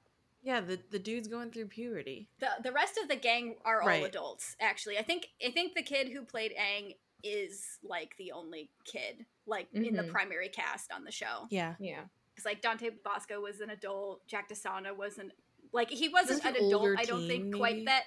[0.42, 2.28] Yeah, the the dude's going through puberty.
[2.40, 4.04] The the rest of the gang are all Right.
[4.04, 4.56] adults.
[4.60, 9.24] Actually, I think I think the kid who played Aang is like the only kid
[9.46, 10.10] like in the Mhm.
[10.10, 11.46] primary cast on the show.
[11.50, 11.76] Yeah.
[11.78, 12.04] Yeah.
[12.34, 15.32] Because like Dante Basco was an adult, Jack DeSena wasn't
[15.72, 16.82] like he wasn't Like an an adult.
[16.82, 17.86] older I don't think teen, quite maybe?
[17.86, 18.04] that.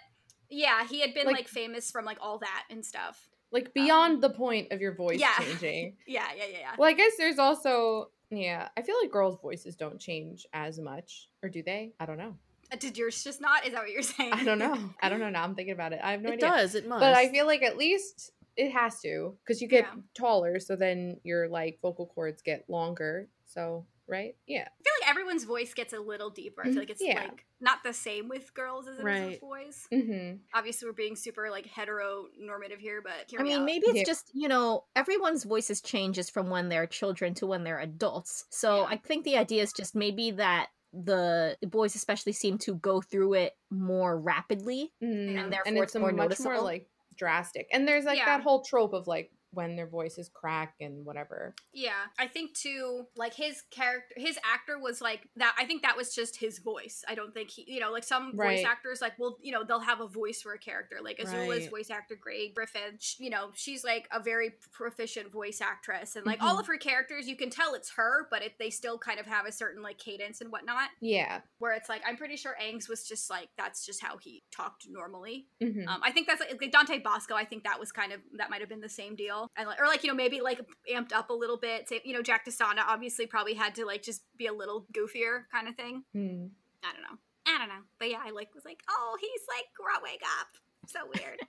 [0.50, 3.28] Yeah, he had been Like- like, famous from like all that and stuff.
[3.52, 5.38] Like beyond the point of your voice yeah.
[5.40, 5.98] changing.
[6.08, 6.72] Yeah, yeah, yeah, yeah.
[6.78, 8.70] Well, I guess there's also yeah.
[8.76, 11.94] I feel like girls' voices don't change as much, or do they?
[12.00, 12.36] I don't know.
[12.72, 13.66] Uh, Did yours just not?
[13.66, 14.34] Is that what you're saying?
[14.34, 14.78] I don't know.
[15.02, 15.30] I don't know.
[15.36, 16.00] Now I'm thinking about it.
[16.04, 16.50] I have no it idea.
[16.50, 16.76] does.
[16.76, 17.00] It must.
[17.00, 20.02] But I feel like at least it has to, because you get Yeah.
[20.16, 23.30] taller, so then your like vocal cords get longer.
[23.46, 24.36] So right?
[24.48, 24.62] Yeah.
[24.68, 26.62] I feel like everyone's voice gets a little deeper.
[26.62, 27.22] I feel Mhm, like it's yeah.
[27.22, 29.30] like not the same with girls as it is Right.
[29.32, 29.88] with boys.
[29.92, 30.38] Mm-hmm.
[30.54, 33.66] Obviously, we're being super like heteronormative here, but hear I me mean, out.
[33.66, 34.04] maybe it's Yeah.
[34.06, 38.46] just, you know, everyone's voices changes from when they're children to when they're adults.
[38.50, 38.88] So Yeah.
[38.90, 43.34] I think the idea is just maybe that the boys especially seem to go through
[43.34, 44.94] it more rapidly.
[45.04, 45.38] Mm-hmm.
[45.38, 46.64] And therefore and it's it's more much more noticeable.
[46.64, 47.68] like drastic.
[47.72, 48.26] And there's like Yeah.
[48.38, 51.56] that whole trope of like when their voices crack and whatever.
[51.74, 53.06] Yeah, I think too.
[53.16, 55.56] Like his character, his actor was like that.
[55.58, 57.04] I think that was just his voice.
[57.08, 58.58] I don't think he, you know, like some Right.
[58.58, 60.98] voice actors, like well, you know, they'll have a voice for a character.
[61.04, 61.70] Like Azula's Right.
[61.72, 62.98] voice actor, Grey Griffin.
[63.00, 66.60] sh- You know, she's like a very proficient voice actress, and like all Mhm.
[66.60, 69.46] of her characters, you can tell it's her, but it, they still kind of have
[69.46, 70.90] a certain like cadence and whatnot.
[71.00, 71.42] Yeah.
[71.60, 74.86] Where it's like, I'm pretty sure Aang's was just like that's just how he talked
[74.90, 75.48] normally.
[75.62, 75.88] Mm-hmm.
[75.88, 77.36] Um, I think that's like, like Dante Basco.
[77.36, 79.88] I think that was kind of that might have been the same deal, and or
[79.88, 81.90] like you know maybe like amped up a little bit.
[81.90, 85.44] Say, you know, Jack DeSena obviously probably had to like just be a little goofier
[85.52, 86.04] kind of thing.
[86.16, 86.50] Mm.
[86.84, 87.18] I don't know.
[87.48, 90.48] I don't know, but yeah, I like was like, oh, he's like growing up.
[90.88, 91.40] So weird.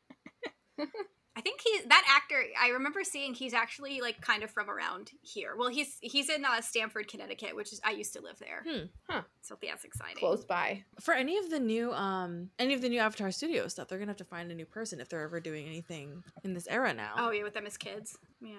[1.37, 2.43] I think he that actor.
[2.59, 5.55] I remember seeing he's actually like kind of from around here.
[5.57, 8.64] Well, he's he's in uh, Stamford, Connecticut, which is I used to live there.
[8.66, 8.84] Hmm.
[9.09, 9.22] Huh.
[9.43, 10.16] So that's exciting.
[10.16, 10.84] Close by.
[11.01, 14.11] for any of the new um any of the new Avatar Studio stuff, they're gonna
[14.11, 17.14] have to find a new person if they're ever doing anything in this era now.
[17.18, 18.16] Oh yeah, with them as kids.
[18.41, 18.55] Yeah.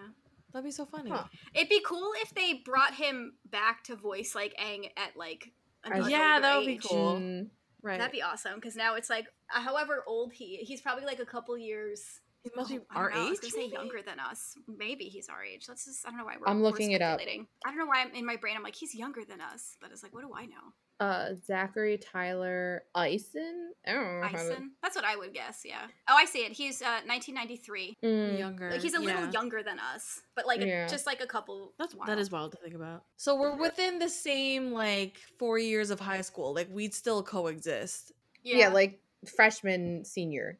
[0.53, 1.09] that'd be so funny.
[1.09, 1.23] Huh.
[1.55, 5.51] It'd be cool if they brought him back to voice like Aang at like
[5.83, 6.77] an Yeah, that would be.
[6.77, 7.15] Cool.
[7.15, 7.47] Mm.
[7.81, 7.99] Right.
[7.99, 11.25] That'd be awesome because now it's like, uh, however old he, he's probably like a
[11.25, 12.19] couple years.
[12.53, 14.55] He must be oh, I our don't know, I was gonna say younger than us.
[14.67, 15.65] Maybe he's our age.
[15.67, 16.05] Let's just.
[16.05, 16.47] I don't know why we're.
[16.47, 17.19] I'm we're looking it up.
[17.21, 18.55] I don't know why I'm in my brain.
[18.57, 20.73] I'm like he's younger than us, but it's like, what do I know?
[20.99, 23.71] Uh, Zachary Tyler Eisen.
[23.85, 24.71] I don't know how to- Ison.
[24.81, 25.61] That's what I would guess.
[25.63, 25.85] Yeah.
[26.09, 26.53] Oh, I see it.
[26.53, 27.97] He's uh 1993.
[28.03, 28.39] Mm.
[28.39, 28.71] Younger.
[28.71, 29.31] Like he's a little yeah.
[29.31, 30.87] younger than us, but like a- Yeah.
[30.87, 31.73] just like a couple.
[31.77, 32.05] That's wow.
[32.07, 33.03] that is wild to think about.
[33.15, 36.55] So we're within the same like four years of high school.
[36.55, 38.11] Like we'd still coexist.
[38.43, 38.69] yeah.
[38.69, 38.99] like
[39.35, 40.57] freshman senior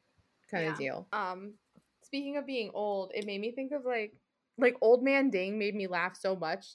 [0.52, 0.72] kind Yeah.
[0.72, 1.54] of deal um
[2.08, 4.14] speaking of being old it made me think of like
[4.58, 6.66] like old man ding made me laugh so much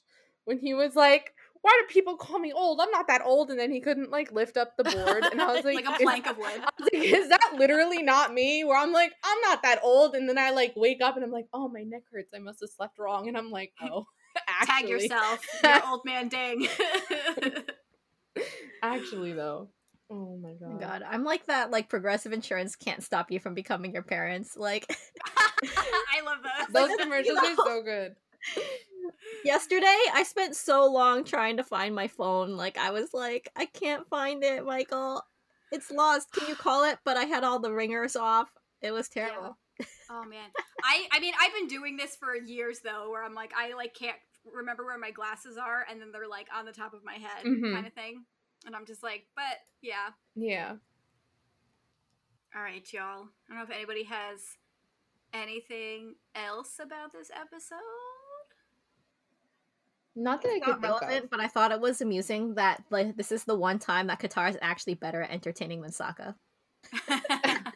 [0.45, 3.59] when he was like why do people call me old i'm not that old and
[3.59, 6.01] then he couldn't like lift up the board and i was like like a "Is-
[6.01, 6.61] plank of wood.
[6.79, 8.63] Like, is that literally not me?
[8.63, 11.31] Where I'm like, I'm not that old, and then I like wake up and I'm
[11.31, 12.31] like, oh, my neck hurts.
[12.35, 14.05] I must have slept wrong, and I'm like, oh,
[14.35, 16.67] Tag actually, yourself, your old man Ding.
[18.81, 19.69] Actually, though,
[20.13, 23.53] oh my Oh god, god, I'm like that like progressive insurance can't stop you from
[23.55, 24.55] becoming your parents.
[24.55, 24.85] Like
[25.37, 26.37] I love
[26.71, 26.87] those.
[26.89, 28.15] those commercials are so good.
[29.43, 32.55] yesterday I spent so long trying to find my phone.
[32.55, 35.21] Like I was like, I can't find it, Michael.
[35.71, 36.31] It's lost.
[36.33, 36.99] Can you call it?
[37.03, 38.49] But I had all the ringers off.
[38.81, 39.57] It was terrible.
[40.11, 40.49] Oh man,
[40.83, 43.95] I I mean I've been doing this for years though, where I'm like I like
[43.95, 44.17] can't
[44.53, 47.43] remember where my glasses are, and then they're like on the top of my head,
[47.43, 47.73] Mhm.
[47.73, 48.23] kind of thing,
[48.65, 50.73] and I'm just like, but yeah, Yeah.
[52.55, 53.27] all right, y'all.
[53.49, 54.39] I don't know if anybody has
[55.33, 57.77] anything else about this episode.
[60.15, 61.29] Not that I It's could not think relevant, of.
[61.31, 64.51] but I thought it was amusing that like this is the one time that Katara
[64.51, 66.35] is actually better at entertaining than Sokka.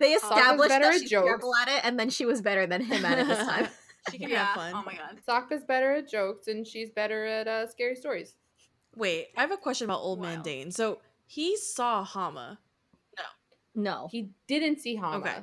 [0.00, 1.26] They established better that at she's jokes.
[1.26, 3.68] terrible at it, and then she was better than him at it this time.
[4.12, 4.44] She can yeah.
[4.44, 4.72] have fun.
[4.72, 5.18] Oh my god.
[5.26, 8.34] Sokka's better at jokes, and she's better at uh, scary stories.
[8.96, 10.70] Wait, I have a question about Old Man Ding.
[10.70, 12.58] So he saw Hama.
[13.16, 13.24] no,
[13.82, 14.08] No.
[14.10, 15.18] He didn't see Hama.
[15.18, 15.36] Okay.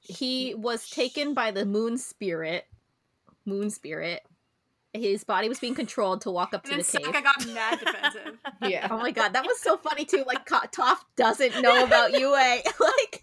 [0.00, 2.66] he was taken by the moon spirit.
[3.46, 4.22] Moon spirit.
[4.94, 7.14] His body was being controlled to walk up And to then the cave.
[7.14, 8.38] Sokka got mad defensive.
[8.62, 8.86] Yeah.
[8.92, 10.22] Oh my god, that was so funny too.
[10.26, 12.30] Like Ka- Toph doesn't know about Yue.
[12.32, 13.22] like,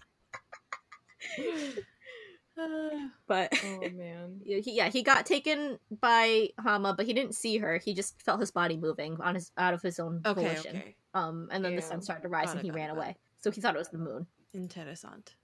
[3.26, 4.40] but oh man.
[4.44, 7.78] Yeah, he, yeah, he got taken by Hama, but he didn't see her.
[7.78, 10.76] He just felt his body moving on his out of his own okay, volition.
[10.76, 10.96] okay.
[11.14, 12.98] Um, and then the sun started to rise, Got and he ran got it.
[12.98, 13.16] away.
[13.38, 14.26] So he thought it was the moon.
[14.54, 15.34] Interessant.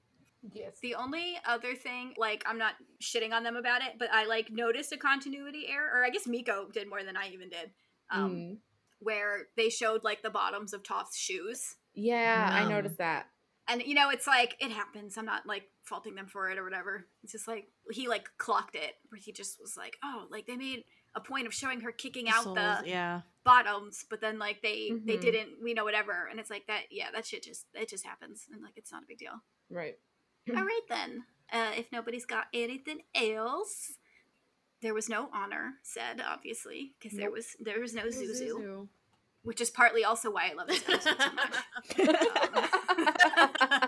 [0.53, 0.77] Yes.
[0.81, 4.51] The only other thing, like, I'm not shitting on them about it, but I like
[4.51, 7.71] noticed a continuity error, or I guess Miko did more than I even did.
[8.11, 8.57] Um, Mm.
[9.01, 11.77] where they showed like the bottoms of Toph's shoes.
[11.95, 13.27] Yeah, I noticed that.
[13.67, 15.19] And you know, it's like it happens.
[15.19, 17.07] I'm not like faulting them for it or whatever.
[17.23, 20.57] It's just like he like clocked it where he just was like, "Oh, like they
[20.57, 20.85] made
[21.15, 23.23] a point of showing her kicking out Soles, the yeah.
[23.45, 25.21] bottoms, but then like they they Mhm.
[25.21, 28.47] didn't, you know, whatever." And it's like that yeah, that shit just it just happens
[28.53, 29.43] and like it's not a big deal.
[29.71, 29.99] Right.
[30.51, 31.25] All right then.
[31.53, 33.95] Uh if nobody's got anything else,
[34.83, 38.89] there was no honor said obviously because there was there was no Zuzu, Zuzu.
[39.43, 41.55] which is partly also why I love this episode so much.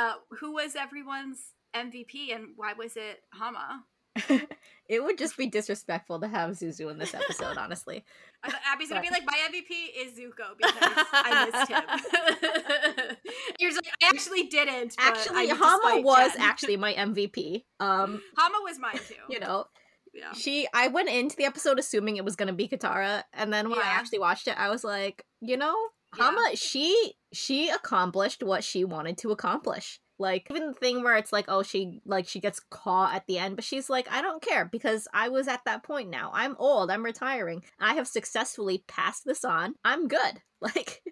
[0.00, 3.84] uh, who was everyone's MVP and why was it Hama?
[4.88, 8.04] it would just be disrespectful to have Zuzu in this episode, honestly.
[8.42, 10.74] I thought Abby's gonna be like, my MVP is Zuko because
[11.12, 13.16] I missed him.
[13.58, 14.94] You're like, I actually didn't.
[14.98, 17.64] Actually, Hama was Jen." actually my MVP.
[17.78, 19.14] Um, Hama was mine too.
[19.28, 19.66] you know,
[20.14, 20.32] yeah.
[20.32, 23.78] she I went into the episode assuming it was gonna be Katara, and then when
[23.78, 25.76] I actually watched it, I was like, you know,
[26.16, 26.24] Yeah.
[26.24, 30.00] Hama, she she accomplished what she wanted to accomplish.
[30.18, 33.38] Like even the thing where it's like, oh, she like she gets caught at the
[33.38, 36.30] end, but she's like, I don't care because I was at that point now.
[36.34, 36.90] I'm old.
[36.90, 37.64] I'm retiring.
[37.78, 39.74] I have successfully passed this on.
[39.84, 40.42] I'm good.
[40.62, 41.02] Like,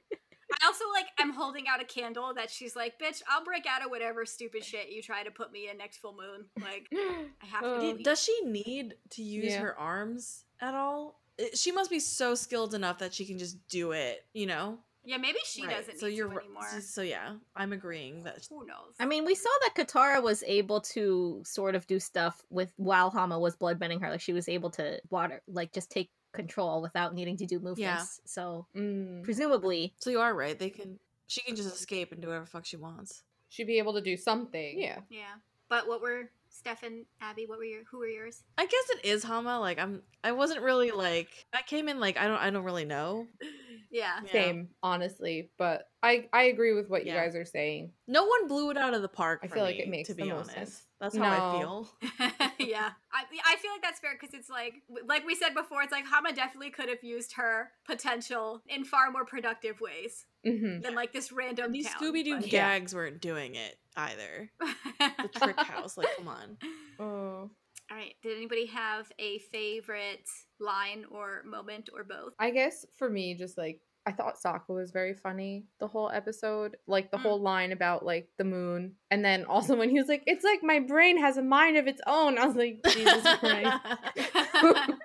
[0.53, 3.83] I also like I'm holding out a candle that she's like, bitch, I'll break out
[3.83, 6.45] of whatever stupid shit you try to put me in next full moon.
[6.61, 7.77] Like, I have to.
[7.79, 8.03] Believe.
[8.05, 9.61] Does she need to use Yeah.
[9.61, 11.19] her arms at all?
[11.39, 14.81] It- She must be so skilled enough that she can just do it, you know?
[15.09, 16.81] Yeah, maybe she Right, doesn't So need you're to anymore.
[16.83, 18.95] So yeah, I'm agreeing that Who knows?
[19.01, 23.09] I mean, we saw that Katara was able to sort of do stuff with while
[23.09, 24.11] Hama was bloodbending her.
[24.11, 27.79] Like she was able to water, like just take control without needing to do movements.
[27.81, 28.27] Yeah.
[28.27, 29.25] So Mm.
[29.25, 30.59] presumably, So you are right.
[30.59, 33.23] They can she can just escape and do whatever the fuck she wants.
[33.49, 34.79] Should be able to do something.
[34.79, 35.01] Yeah.
[35.09, 35.37] yeah.
[35.71, 37.47] But what were Steph and Abby?
[37.47, 37.85] What were your?
[37.91, 38.43] Who were yours?
[38.59, 39.59] I guess it is Hama.
[39.59, 42.85] Like I'm I wasn't really like I came in like I don't I don't really
[42.85, 43.27] know.
[43.91, 44.21] Yeah.
[44.27, 44.33] Yeah.
[44.33, 45.51] Same, honestly.
[45.59, 47.93] But I I agree with what you guys are saying.
[48.07, 49.41] No one blew it out of the park.
[49.43, 50.55] I for feel like me, it makes to be most honest.
[50.55, 50.83] sense.
[51.01, 51.89] That's how I feel.
[52.59, 54.75] yeah, I I feel like that's fair because it's like
[55.07, 59.11] like we said before, it's like Hama definitely could have used her potential in far
[59.11, 63.55] more productive ways hmm than like this random these Scooby Doo but- gags weren't doing
[63.55, 64.51] it either.
[64.99, 66.57] The trick house, like come on.
[66.99, 67.51] Oh.
[67.91, 68.15] All right.
[68.23, 70.29] Did anybody have a favorite
[70.61, 72.33] line or moment or both?
[72.39, 76.77] I guess for me, just like I thought Sokka was very funny the whole episode,
[76.87, 77.23] like the Mm.
[77.23, 80.61] whole line about like the moon, and then also when he was like, "It's like
[80.63, 83.77] my brain has a mind of its own." I was like, Jesus Christ.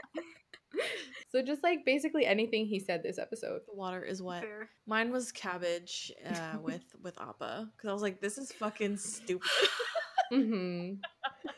[1.29, 3.61] so just like basically anything he said this episode.
[3.67, 4.41] the water is wet.
[4.43, 4.69] Fair.
[4.87, 9.49] Mine was cabbage uh, with with Appa because I was like, this is fucking stupid.
[10.31, 10.93] Mm-hmm.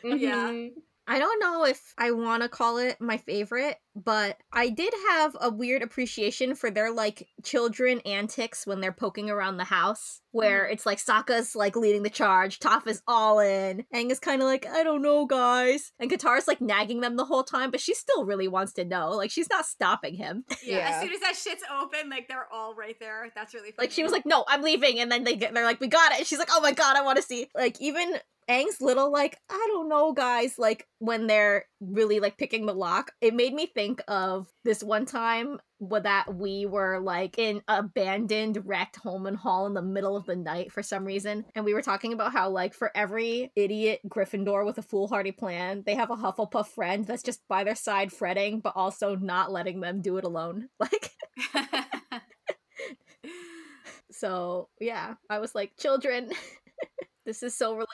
[0.18, 0.50] Yeah.
[0.50, 0.70] Mhm.
[1.08, 5.36] I don't know if I want to call it my favorite, but I did have
[5.40, 10.66] a weird appreciation for their like children antics when they're poking around the house, where
[10.66, 10.74] mm.
[10.74, 14.48] it's like Sokka's like leading the charge, Toph is all in, Aang is kind of
[14.48, 17.94] like, I don't know, guys, and Katara's like nagging them the whole time, but she
[17.94, 20.44] still really wants to know, like she's not stopping him.
[20.64, 20.76] Yeah.
[20.76, 20.90] Yeah.
[20.90, 23.30] As soon as that shit's open, like they're all right there.
[23.36, 23.88] That's really funny.
[23.88, 26.12] Like she was like, "No, I'm leaving," and then they get, they're like, "We got
[26.12, 28.20] it." And she's like, "Oh my god, I want to see." Like even
[28.50, 30.58] Aang's little like, I don't know, guys.
[30.58, 35.06] Like when they're really like picking the lock, it made me think of this one
[35.06, 35.60] time
[36.02, 40.72] that we were like in abandoned, wrecked Holman Hall in the middle of the night
[40.72, 44.78] for some reason, and we were talking about how like for every idiot Gryffindor with
[44.78, 48.74] a foolhardy plan, they have a Hufflepuff friend that's just by their side fretting, but
[48.76, 50.68] also not letting them do it alone.
[50.80, 51.12] Like.
[54.12, 56.30] So yeah, I was like, children,
[57.26, 57.85] this is so.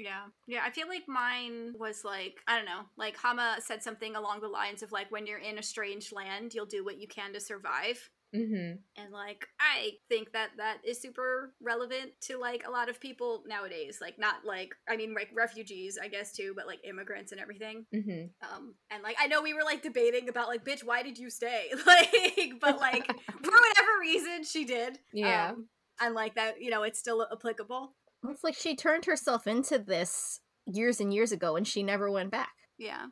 [0.00, 0.22] Yeah.
[0.46, 0.60] Yeah.
[0.64, 4.48] I feel like mine was like, I don't know, like Hama said something along the
[4.48, 7.40] lines of like, when you're in a strange land, you'll do what you can to
[7.40, 8.08] survive.
[8.34, 8.78] Mhm.
[8.96, 13.42] And like, I think that that is super relevant to like a lot of people
[13.46, 13.98] nowadays.
[14.00, 17.86] Like, not like, I mean, like refugees, I guess too, but like immigrants and everything.
[17.92, 18.30] Mhm.
[18.40, 21.28] Um, and like, I know we were like debating about like, bitch, why did you
[21.28, 21.72] stay?
[21.86, 23.06] like, but like,
[23.42, 24.98] for whatever reason, she did.
[25.12, 25.50] Yeah.
[25.50, 25.68] Um,
[26.00, 27.94] and like that, you know, it's still applicable.
[28.28, 32.30] It's like she turned herself into this years and years ago and she never went
[32.30, 32.52] back.
[32.78, 33.06] Yeah.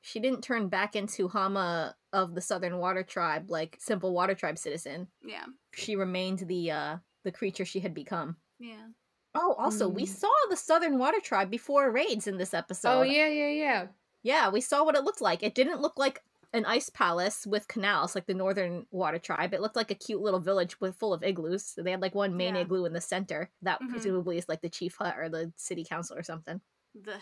[0.00, 4.58] She didn't turn back into Hama of the Southern Water Tribe, like simple Water Tribe
[4.58, 5.08] citizen.
[5.24, 5.44] Yeah.
[5.72, 8.36] She remained the uh the creature she had become.
[8.58, 8.88] Yeah.
[9.34, 10.08] Oh, also, we Mm.
[10.08, 13.00] saw the Southern Water Tribe before raids in this episode.
[13.00, 13.86] Oh yeah, yeah, yeah.
[14.22, 15.42] Yeah, we saw what it looked like.
[15.42, 16.22] It didn't look like
[16.54, 19.52] an ice palace with canals like the Northern Water Tribe.
[19.52, 21.66] It looked like a cute little village with full of igloos.
[21.66, 22.62] So they had like one main Yeah.
[22.62, 23.90] igloo in the center that Mhm.
[23.90, 26.60] presumably is like the chief hut or the city council or something.
[26.94, 27.18] The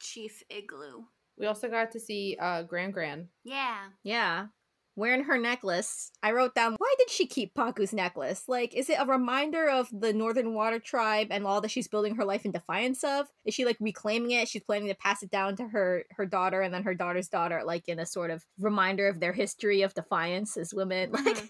[0.00, 1.04] chief igloo.
[1.36, 3.28] We also got to see uh Gran Gran.
[3.44, 3.90] Yeah.
[4.02, 4.48] Yeah.
[4.94, 6.12] wearing her necklace.
[6.22, 6.81] I wrote down, why did
[7.12, 8.44] she keep Pakku's necklace?
[8.48, 12.16] Like, is it a reminder of the Northern Water Tribe and all that she's building
[12.16, 13.26] her life in defiance of?
[13.44, 14.48] Is she like reclaiming it?
[14.48, 17.62] She's planning to pass it down to her her daughter and then her daughter's daughter,
[17.64, 21.10] like in a sort of reminder of their history of defiance as women.
[21.24, 21.48] Like, Mhm.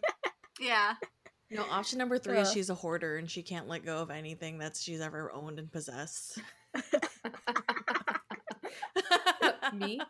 [0.61, 0.95] yeah.
[1.51, 2.53] No, option number three is Uh.
[2.53, 5.71] she's a hoarder and she can't let go of anything that she's ever owned and
[5.71, 6.39] possessed.
[9.75, 10.01] Me?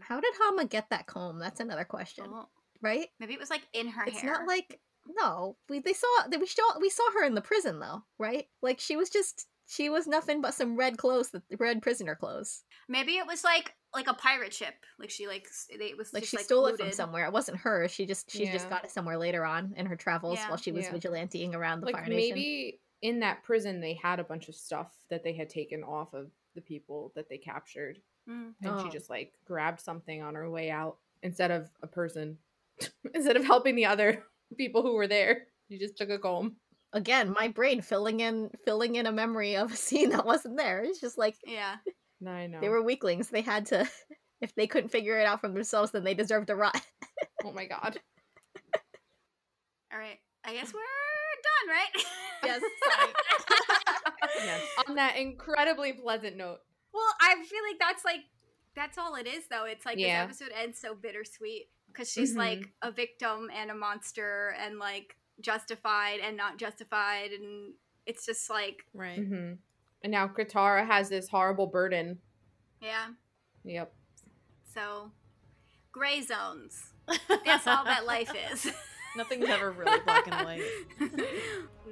[0.00, 1.38] how did Hama get that comb?
[1.38, 2.50] That's another question, Well,
[2.82, 3.08] right?
[3.20, 4.30] maybe it was like in her It's hair.
[4.32, 5.56] It's not like no.
[5.68, 8.46] We they saw that we saw we saw her in the prison though, right?
[8.60, 12.62] Like she was just she was nothing but some red clothes, the red prisoner clothes.
[12.88, 14.74] maybe it was like like a pirate ship.
[14.98, 15.46] Like she like
[15.78, 17.26] they- it was Like just, she like, stole it from somewhere.
[17.26, 17.88] It wasn't her.
[17.88, 20.48] She just she just got it somewhere later on in her travels Yeah.
[20.48, 20.92] while she was Yeah.
[20.92, 22.16] vigilanteing around the like Fire Nation.
[22.34, 26.14] maybe in that prison they had a bunch of stuff that they had taken off
[26.14, 28.54] of the people that they captured Mm.
[28.62, 28.90] and she Oh.
[28.90, 32.38] just like grabbed something on her way out instead of a person
[33.14, 34.24] instead of helping the other
[34.56, 36.56] people who were there you just took a comb
[36.94, 40.82] Again, my brain filling in filling in a memory of a scene that wasn't there.
[40.84, 41.76] It's just like Yeah.
[42.20, 43.28] No, I know they were weaklings.
[43.30, 43.88] They had to
[44.42, 46.78] if they couldn't figure it out for themselves, then they deserved to rot.
[47.44, 47.98] oh my god
[49.90, 50.18] All right.
[50.44, 52.04] I guess we're done, right?
[52.44, 52.60] Yes,
[54.44, 56.58] yes on that incredibly pleasant note
[56.92, 58.20] well, I feel like that's like
[58.76, 59.64] that's all it is though.
[59.64, 60.26] It's like Yeah.
[60.26, 62.38] this episode ends so bittersweet because she's Mhm.
[62.38, 67.74] like a victim and a monster and like justified and not justified and
[68.06, 69.18] it's just like right.
[69.18, 69.52] hmm
[70.02, 72.18] and now katara has this horrible burden
[72.80, 73.06] yeah.
[73.64, 73.92] yep
[74.74, 75.12] So
[75.92, 76.92] gray zones.
[77.44, 78.72] That's all that life is.
[79.16, 80.62] Nothing's ever really black and white.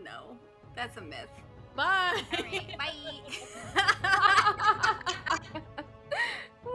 [0.03, 0.39] no,
[0.75, 1.29] that's a myth.
[1.77, 2.23] Bye.
[2.39, 4.21] All right, bye.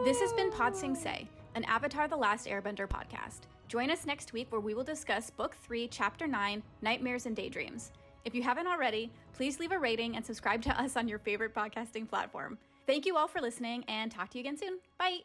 [0.04, 3.40] this has been Pod Sing Se, an Avatar The Last Airbender podcast.
[3.66, 7.92] Join us next week where we will discuss Book 3, Chapter 9 Nightmares and Daydreams.
[8.26, 11.54] If you haven't already, please leave a rating and subscribe to us on your favorite
[11.54, 12.58] podcasting platform.
[12.86, 14.78] Thank you all for listening and talk to you again soon.
[14.98, 15.20] Bye.